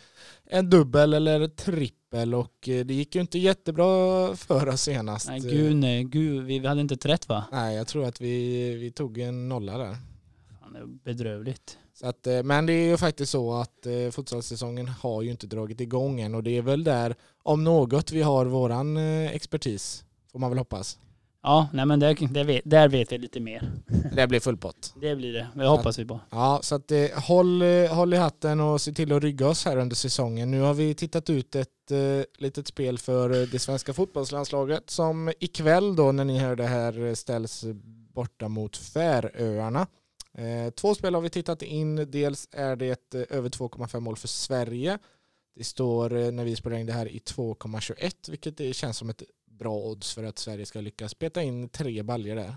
en 0.44 0.70
dubbel 0.70 1.14
eller 1.14 1.48
trippel 1.48 2.34
och 2.34 2.68
eh, 2.68 2.84
det 2.84 2.94
gick 2.94 3.14
ju 3.14 3.20
inte 3.20 3.38
jättebra 3.38 4.36
för 4.36 4.68
oss 4.68 4.82
senast. 4.82 5.28
Nej 5.28 5.40
gud 5.40 5.76
nej, 5.76 6.04
gud 6.04 6.44
vi 6.44 6.66
hade 6.66 6.80
inte 6.80 6.94
ett 6.94 7.06
rätt 7.06 7.28
va? 7.28 7.44
Nej 7.52 7.76
jag 7.76 7.86
tror 7.86 8.04
att 8.04 8.20
vi, 8.20 8.74
vi 8.74 8.90
tog 8.90 9.18
en 9.18 9.48
nolla 9.48 9.78
där. 9.78 9.96
Fan, 10.60 10.72
det 10.72 10.78
är 10.78 10.86
bedrövligt. 10.86 11.78
Så 11.94 12.06
att, 12.06 12.26
eh, 12.26 12.42
men 12.42 12.66
det 12.66 12.72
är 12.72 12.86
ju 12.90 12.96
faktiskt 12.96 13.32
så 13.32 13.54
att 13.54 13.86
futsalsäsongen 14.12 14.88
har 14.88 15.22
ju 15.22 15.30
inte 15.30 15.46
dragit 15.46 15.80
igång 15.80 16.20
än 16.20 16.34
och 16.34 16.42
det 16.42 16.56
är 16.56 16.62
väl 16.62 16.84
där 16.84 17.14
om 17.42 17.64
något 17.64 18.12
vi 18.12 18.22
har 18.22 18.46
våran 18.46 18.96
expertis 18.96 20.04
får 20.32 20.38
man 20.38 20.50
väl 20.50 20.58
hoppas. 20.58 20.98
Ja, 21.42 21.68
nej 21.72 21.86
men 21.86 22.00
där, 22.00 22.32
där, 22.32 22.44
vet, 22.44 22.62
där 22.64 22.88
vet 22.88 23.12
vi 23.12 23.18
lite 23.18 23.40
mer. 23.40 23.72
Det 24.12 24.26
blir 24.26 24.40
full 24.40 24.56
pott. 24.56 24.94
Det 25.00 25.16
blir 25.16 25.32
det, 25.32 25.48
det 25.54 25.66
hoppas 25.66 25.98
vi 25.98 26.04
på. 26.04 26.20
Ja, 26.30 26.60
så 26.62 26.74
att, 26.74 26.90
eh, 26.90 27.06
håll, 27.14 27.62
eh, 27.62 27.94
håll 27.94 28.14
i 28.14 28.16
hatten 28.16 28.60
och 28.60 28.80
se 28.80 28.92
till 28.92 29.12
att 29.12 29.22
rygga 29.22 29.48
oss 29.48 29.64
här 29.64 29.76
under 29.76 29.96
säsongen. 29.96 30.50
Nu 30.50 30.60
har 30.60 30.74
vi 30.74 30.94
tittat 30.94 31.30
ut 31.30 31.54
ett 31.54 31.90
eh, 31.90 31.98
litet 32.38 32.66
spel 32.66 32.98
för 32.98 33.28
det 33.52 33.58
svenska 33.58 33.92
fotbollslandslaget 33.92 34.90
som 34.90 35.32
ikväll 35.40 35.96
då 35.96 36.12
när 36.12 36.24
ni 36.24 36.38
hör 36.38 36.56
det 36.56 36.66
här 36.66 37.14
ställs 37.14 37.64
borta 38.14 38.48
mot 38.48 38.76
Färöarna. 38.76 39.86
Eh, 40.34 40.70
två 40.70 40.94
spel 40.94 41.14
har 41.14 41.20
vi 41.20 41.30
tittat 41.30 41.62
in. 41.62 42.10
Dels 42.10 42.48
är 42.52 42.76
det 42.76 43.14
över 43.14 43.48
2,5 43.48 44.00
mål 44.00 44.16
för 44.16 44.28
Sverige. 44.28 44.98
Det 45.56 45.64
står 45.64 46.30
när 46.30 46.44
vi 46.44 46.56
spelar 46.56 46.76
in 46.76 46.86
det 46.86 46.92
här 46.92 47.08
i 47.08 47.18
2,21 47.18 48.30
vilket 48.30 48.56
det 48.56 48.72
känns 48.72 48.96
som 48.96 49.10
ett 49.10 49.22
bra 49.58 49.74
odds 49.74 50.14
för 50.14 50.24
att 50.24 50.38
Sverige 50.38 50.66
ska 50.66 50.80
lyckas 50.80 51.14
peta 51.14 51.42
in 51.42 51.68
tre 51.68 52.02
baljer 52.02 52.36
där. 52.36 52.56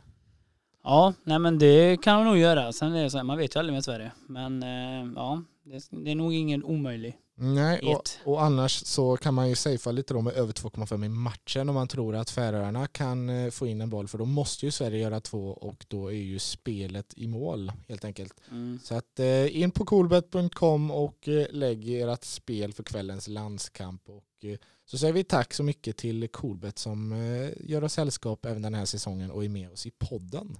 Ja, 0.83 1.13
nej 1.23 1.39
men 1.39 1.59
det 1.59 2.01
kan 2.01 2.17
de 2.17 2.25
nog 2.25 2.37
göra. 2.37 2.73
Sen 2.73 2.95
är 2.95 3.03
det 3.03 3.09
så 3.09 3.17
här, 3.17 3.23
man 3.23 3.37
vet 3.37 3.55
ju 3.55 3.59
aldrig 3.59 3.73
med 3.73 3.83
Sverige. 3.83 4.11
Men 4.27 4.63
eh, 4.63 5.11
ja, 5.15 5.43
det, 5.63 5.87
det, 5.89 6.11
är 6.11 6.15
nog 6.15 6.33
ingen 6.33 6.63
omöjlig. 6.63 7.17
Nej, 7.35 7.79
och, 7.79 8.03
och, 8.23 8.43
annars 8.43 8.85
så 8.85 9.17
kan 9.17 9.33
man 9.33 9.49
ju 9.49 9.55
safea 9.55 9.91
lite 9.91 10.13
då 10.13 10.21
med 10.21 10.33
över 10.33 10.53
2,5 10.53 11.05
i 11.05 11.09
matchen 11.09 11.69
om 11.69 11.75
man 11.75 11.87
tror 11.87 12.15
att 12.15 12.29
Färöarna 12.29 12.87
kan 12.87 13.29
eh, 13.29 13.51
få 13.51 13.67
in 13.67 13.81
en 13.81 13.89
boll 13.89 14.07
för 14.07 14.17
då 14.17 14.25
måste 14.25 14.65
ju 14.65 14.71
Sverige 14.71 14.99
göra 14.99 15.19
två 15.19 15.47
och 15.47 15.85
då 15.87 16.07
är 16.07 16.15
ju 16.15 16.39
spelet 16.39 17.13
i 17.17 17.27
mål 17.27 17.71
helt 17.87 18.05
enkelt. 18.05 18.33
Mm. 18.51 18.79
Så 18.83 18.95
att 18.95 19.19
eh, 19.19 19.61
in 19.61 19.71
på 19.71 19.85
coolbet.com 19.85 20.91
och 20.91 21.29
lägg 21.49 22.01
ert 22.01 22.23
spel 22.23 22.73
för 22.73 22.83
kvällens 22.83 23.27
landskamp 23.27 24.09
och 24.09 24.23
Eh, 24.43 24.57
så 24.85 24.97
säger 24.97 25.13
vi 25.13 25.23
tack 25.23 25.53
så 25.53 25.63
mycket 25.63 25.97
till 25.97 26.27
Coolbet 26.27 26.79
som 26.79 27.11
eh, 27.11 27.51
gör 27.59 27.83
oss 27.83 27.93
sällskap 27.93 28.45
även 28.45 28.61
den 28.61 28.73
här 28.73 28.85
säsongen 28.85 29.31
och 29.31 29.45
är 29.45 29.49
med 29.49 29.71
oss 29.71 29.85
i 29.85 29.91
podden. 29.91 30.57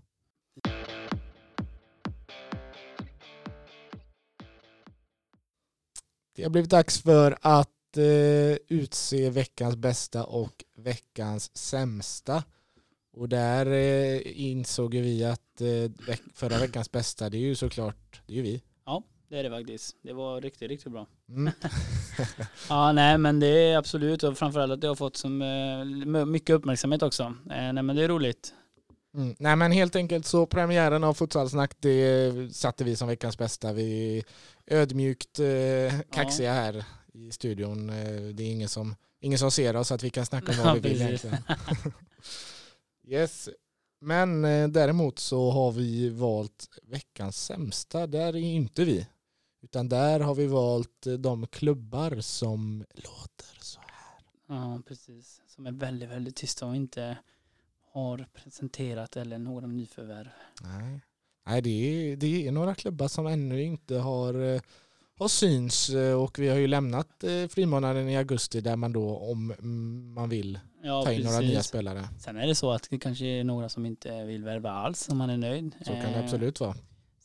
Det 6.36 6.44
har 6.44 6.50
blivit 6.50 6.70
dags 6.70 7.02
för 7.02 7.38
att 7.42 7.98
eh, 7.98 8.58
utse 8.68 9.30
veckans 9.30 9.76
bästa 9.76 10.24
och 10.26 10.66
veckans 10.76 11.58
sämsta. 11.58 12.44
Och 13.14 13.30
där 13.30 13.68
insåg 14.28 14.96
vi 14.96 15.24
att 15.24 15.62
förra 16.34 16.58
veckans 16.58 16.92
bästa, 16.92 17.30
det 17.30 17.38
är 17.38 17.42
ju 17.42 17.56
såklart, 17.56 18.22
det 18.26 18.34
är 18.34 18.38
ju 18.38 18.42
vi. 18.42 18.62
Det 19.32 19.40
är 19.40 19.44
det 19.44 19.50
faktiskt. 19.50 19.96
Det 20.02 20.14
var 20.14 20.42
riktigt, 20.42 20.70
riktigt 20.70 20.92
bra. 20.92 21.08
Mm. 21.30 21.54
ja, 22.70 22.92
nej 22.92 23.18
men 23.18 23.40
det 23.40 23.48
är 23.48 23.78
absolut 23.78 24.24
och 24.24 24.38
framförallt 24.38 24.72
att 24.72 24.82
det 24.82 24.88
har 24.88 24.96
fått 24.96 25.18
som, 25.18 25.42
eh, 25.42 26.26
mycket 26.26 26.54
uppmärksamhet 26.54 27.04
också. 27.04 27.24
Eh, 27.24 27.74
nej 27.74 27.84
men 27.84 27.96
det 27.96 28.04
är 28.04 28.08
roligt. 28.08 28.54
Mm. 29.16 29.36
Nej 29.40 29.56
men 29.56 29.72
helt 29.72 29.96
enkelt 29.96 30.26
så 30.26 30.46
premiären 30.46 31.04
av 31.04 31.14
Futsalsnack 31.14 31.72
det 31.80 32.56
satte 32.56 32.84
vi 32.84 32.96
som 32.96 33.08
veckans 33.08 33.38
bästa. 33.38 33.74
Vi 33.74 34.24
ödmjukt 34.68 35.40
eh, 35.40 36.00
kaxiga 36.14 36.50
ja. 36.50 36.54
här 36.54 36.86
i 37.14 37.32
studion. 37.32 37.90
Eh, 37.90 38.22
det 38.34 38.44
är 38.44 38.52
ingen 38.52 38.70
som, 38.70 38.96
ingen 39.20 39.40
som 39.40 39.52
ser 39.52 39.76
oss 39.76 39.88
så 39.88 39.94
att 39.94 40.04
vi 40.04 40.10
kan 40.10 40.26
snacka 40.26 40.52
om 40.52 40.58
vad 40.58 40.68
ja, 40.68 40.74
vi 40.74 40.90
vill 40.90 41.02
egentligen. 41.02 41.38
yes. 43.08 43.50
Men 44.02 44.42
däremot 44.72 45.20
så 45.20 45.52
har 45.52 45.72
vi 45.72 46.10
valt 46.10 46.70
veckans 46.84 47.46
sämsta. 47.46 48.08
Där 48.08 48.36
är 48.36 48.40
inte 48.40 48.86
vi. 48.86 49.06
Utan 49.62 49.90
där 49.90 50.20
har 50.20 50.36
vi 50.36 50.48
valt 50.48 51.08
eh, 51.08 51.14
de 51.14 51.48
klubbar 51.48 52.22
som 52.22 52.86
låter 52.96 53.62
så 53.62 53.80
här. 53.80 54.58
Ja, 54.58 54.82
precis. 54.88 55.42
Som 55.48 55.66
är 55.66 55.72
väldigt, 55.72 56.10
väldigt 56.10 56.36
tysta 56.36 56.66
och 56.66 56.76
inte 56.76 57.18
har 57.94 58.28
presenterat 58.34 59.18
eller 59.18 59.38
några 59.38 59.68
nyförvärv. 59.68 60.30
Nej, 60.62 61.02
Nej 61.46 61.62
det, 61.62 61.70
är, 61.70 62.16
det 62.16 62.48
är 62.48 62.52
några 62.52 62.76
klubbar 62.76 63.08
som 63.08 63.28
ännu 63.28 63.64
inte 63.64 63.96
har, 63.96 64.54
eh, 64.56 64.62
har 65.18 65.28
syns 65.28 65.90
eh, 65.90 66.22
och 66.22 66.40
vi 66.40 66.50
har 66.50 66.58
ju 66.58 66.68
lämnat 66.68 67.24
frimånaden 67.50 68.10
i 68.10 68.18
augusti 68.18 68.62
där 68.62 68.76
man 68.76 68.94
då 68.94 69.18
om 69.18 69.52
mm, 69.52 70.14
man 70.14 70.30
vill 70.30 70.60
Ja, 70.84 71.04
ta 71.06 71.12
in 71.12 71.24
några 71.24 71.40
nya 71.40 71.50
precis. 71.50 71.68
spelare. 71.68 72.10
Sen 72.20 72.38
är 72.38 72.48
det 72.48 72.56
så 72.56 72.72
att 72.72 72.88
det 72.90 73.00
kanske 73.00 73.26
är 73.26 73.44
några 73.44 73.70
som 73.70 73.86
inte 73.86 74.24
vill 74.26 74.44
värva 74.44 74.72
alls 74.72 75.10
om 75.10 75.18
man 75.18 75.30
är 75.30 75.38
nöjd. 75.38 75.76
Så 75.80 75.92
kan 75.92 76.12
det 76.12 76.20
absolut 76.24 76.60
vara. 76.60 76.76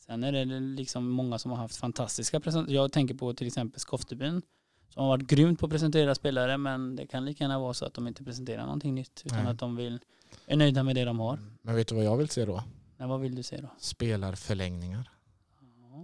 Sen 0.07 0.23
är 0.23 0.31
det 0.31 0.59
liksom 0.59 1.09
många 1.09 1.39
som 1.39 1.51
har 1.51 1.57
haft 1.57 1.75
fantastiska 1.75 2.39
presentationer. 2.39 2.75
Jag 2.75 2.91
tänker 2.91 3.15
på 3.15 3.33
till 3.33 3.47
exempel 3.47 3.79
Skoftebyn 3.79 4.41
som 4.89 5.03
har 5.03 5.09
varit 5.09 5.27
grymt 5.27 5.59
på 5.59 5.65
att 5.65 5.71
presentera 5.71 6.15
spelare 6.15 6.57
men 6.57 6.95
det 6.95 7.07
kan 7.07 7.25
lika 7.25 7.43
gärna 7.43 7.59
vara 7.59 7.73
så 7.73 7.85
att 7.85 7.93
de 7.93 8.07
inte 8.07 8.23
presenterar 8.23 8.63
någonting 8.63 8.95
nytt 8.95 9.21
utan 9.25 9.43
Nej. 9.43 9.51
att 9.51 9.59
de 9.59 9.75
vill, 9.75 9.99
är 10.45 10.57
nöjda 10.57 10.83
med 10.83 10.95
det 10.95 11.05
de 11.05 11.19
har. 11.19 11.39
Men 11.61 11.75
vet 11.75 11.87
du 11.87 11.95
vad 11.95 12.03
jag 12.03 12.17
vill 12.17 12.29
se 12.29 12.45
då? 12.45 12.63
Men 12.97 13.09
vad 13.09 13.19
vill 13.19 13.35
du 13.35 13.43
se 13.43 13.61
då? 13.61 13.69
Spelarförlängningar. 13.79 15.09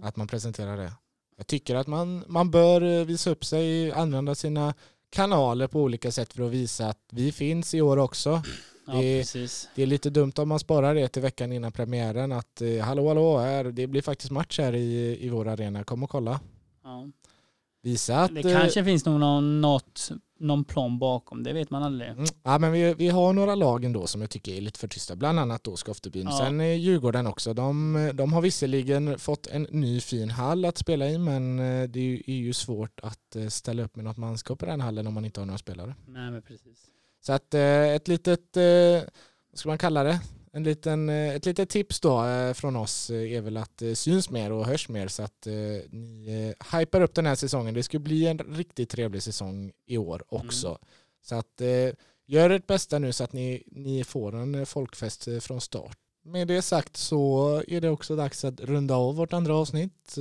Ja. 0.00 0.08
Att 0.08 0.16
man 0.16 0.26
presenterar 0.26 0.76
det. 0.76 0.92
Jag 1.36 1.46
tycker 1.46 1.74
att 1.74 1.86
man, 1.86 2.24
man 2.28 2.50
bör 2.50 2.82
eh, 2.82 3.04
visa 3.04 3.30
upp 3.30 3.44
sig, 3.44 3.92
använda 3.92 4.34
sina 4.34 4.74
kanaler 5.10 5.66
på 5.66 5.80
olika 5.82 6.12
sätt 6.12 6.32
för 6.32 6.42
att 6.42 6.50
visa 6.52 6.88
att 6.88 7.00
vi 7.10 7.32
finns 7.32 7.74
i 7.74 7.80
år 7.80 7.96
också. 7.96 8.42
Ja, 8.86 8.92
Det- 8.92 9.20
precis. 9.20 9.68
Det 9.74 9.82
är 9.82 9.86
lite 9.86 10.10
dumt 10.10 10.32
om 10.36 10.48
man 10.48 10.58
sparar 10.58 10.94
det 10.94 11.08
till 11.08 11.22
veckan 11.22 11.52
innan 11.52 11.72
premiären 11.72 12.32
att 12.32 12.60
eh, 12.62 12.78
hallå 12.78 13.08
hallå, 13.08 13.38
här, 13.38 13.64
det 13.64 13.86
blir 13.86 14.02
faktiskt 14.02 14.30
match 14.30 14.58
här 14.58 14.74
i, 14.74 15.18
i 15.20 15.28
vår 15.28 15.48
arena, 15.48 15.84
kom 15.84 16.02
och 16.02 16.10
kolla. 16.10 16.40
Ja. 16.84 17.08
Visa 17.82 18.16
att... 18.20 18.34
Det 18.34 18.40
eh, 18.52 18.60
kanske 18.60 18.84
finns 18.84 19.04
nog 19.04 19.20
någon, 19.20 19.60
något, 19.60 20.10
någon 20.38 20.64
plan 20.64 20.98
bakom, 20.98 21.42
det 21.42 21.52
vet 21.52 21.70
man 21.70 21.82
aldrig. 21.82 22.10
Mm, 22.10 22.24
ja, 22.42 22.58
men 22.58 22.72
vi, 22.72 22.94
vi 22.94 23.08
har 23.08 23.32
några 23.32 23.54
lag 23.54 23.84
ändå 23.84 24.06
som 24.06 24.20
jag 24.20 24.30
tycker 24.30 24.52
är 24.54 24.60
lite 24.60 24.78
för 24.80 24.88
tysta. 24.88 25.16
Bland 25.16 25.40
annat 25.40 25.64
då 25.64 25.76
Skoftebyn. 25.76 26.26
Ja. 26.30 26.38
Sen 26.38 26.60
eh, 26.60 26.76
Djurgården 26.76 27.26
också. 27.26 27.54
De, 27.54 28.10
de 28.14 28.32
har 28.32 28.40
visserligen 28.42 29.18
fått 29.18 29.46
en 29.46 29.62
ny 29.62 30.00
fin 30.00 30.30
hall 30.30 30.64
att 30.64 30.78
spela 30.78 31.08
i 31.08 31.18
men 31.18 31.58
eh, 31.58 31.88
det 31.88 31.98
är 32.00 32.04
ju, 32.04 32.22
är 32.26 32.36
ju 32.36 32.52
svårt 32.52 33.00
att 33.02 33.36
eh, 33.36 33.48
ställa 33.48 33.82
upp 33.82 33.96
med 33.96 34.04
något 34.04 34.16
manskap 34.16 34.62
i 34.62 34.66
den 34.66 34.80
hallen 34.80 35.06
om 35.06 35.14
man 35.14 35.24
inte 35.24 35.40
har 35.40 35.46
några 35.46 35.58
spelare. 35.58 35.94
Nej 36.06 36.30
men 36.30 36.42
precis. 36.42 36.90
Så 37.26 37.32
att 37.32 37.54
eh, 37.54 37.88
ett 37.88 38.08
litet, 38.08 38.56
eh, 38.56 39.02
vad 39.50 39.58
ska 39.58 39.68
man 39.68 39.78
kalla 39.78 40.02
det? 40.02 40.20
En 40.52 40.64
liten, 40.64 41.08
eh, 41.08 41.34
ett 41.34 41.46
litet 41.46 41.68
tips 41.68 42.00
då 42.00 42.24
från 42.54 42.76
oss 42.76 43.10
är 43.10 43.40
väl 43.40 43.56
att 43.56 43.82
syns 43.94 44.30
mer 44.30 44.52
och 44.52 44.66
hörs 44.66 44.88
mer 44.88 45.08
så 45.08 45.22
att 45.22 45.46
ni 45.90 46.54
hypar 46.72 47.00
upp 47.00 47.14
den 47.14 47.26
här 47.26 47.34
säsongen. 47.34 47.74
Det 47.74 47.82
ska 47.82 47.98
bli 47.98 48.26
en 48.26 48.38
riktigt 48.38 48.90
trevlig 48.90 49.22
säsong 49.22 49.72
i 49.86 49.98
år 49.98 50.24
också. 50.28 50.68
Mm. 50.68 50.78
Så 51.22 51.34
att 51.34 51.60
gör 52.26 52.50
ert 52.50 52.66
bästa 52.66 52.98
nu 52.98 53.12
så 53.12 53.24
att 53.24 53.32
ni, 53.32 53.62
ni 53.66 54.04
får 54.04 54.34
en 54.34 54.66
folkfest 54.66 55.28
från 55.40 55.60
start. 55.60 55.98
Med 56.24 56.48
det 56.48 56.62
sagt 56.62 56.96
så 56.96 57.62
är 57.68 57.80
det 57.80 57.90
också 57.90 58.16
dags 58.16 58.44
att 58.44 58.60
runda 58.60 58.94
av 58.94 59.16
vårt 59.16 59.32
andra 59.32 59.56
avsnitt. 59.56 60.16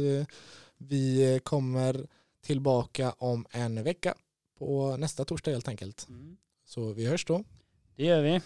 Vi 0.77 1.39
kommer 1.43 2.07
tillbaka 2.45 3.11
om 3.17 3.45
en 3.51 3.83
vecka 3.83 4.15
på 4.59 4.97
nästa 4.97 5.25
torsdag 5.25 5.51
helt 5.51 5.67
enkelt. 5.67 6.07
Mm. 6.09 6.37
Så 6.73 6.93
vi 6.93 7.05
hörs 7.05 7.25
då. 7.25 7.43
Det 7.95 8.05
gör 8.05 8.21
vi. 8.21 8.41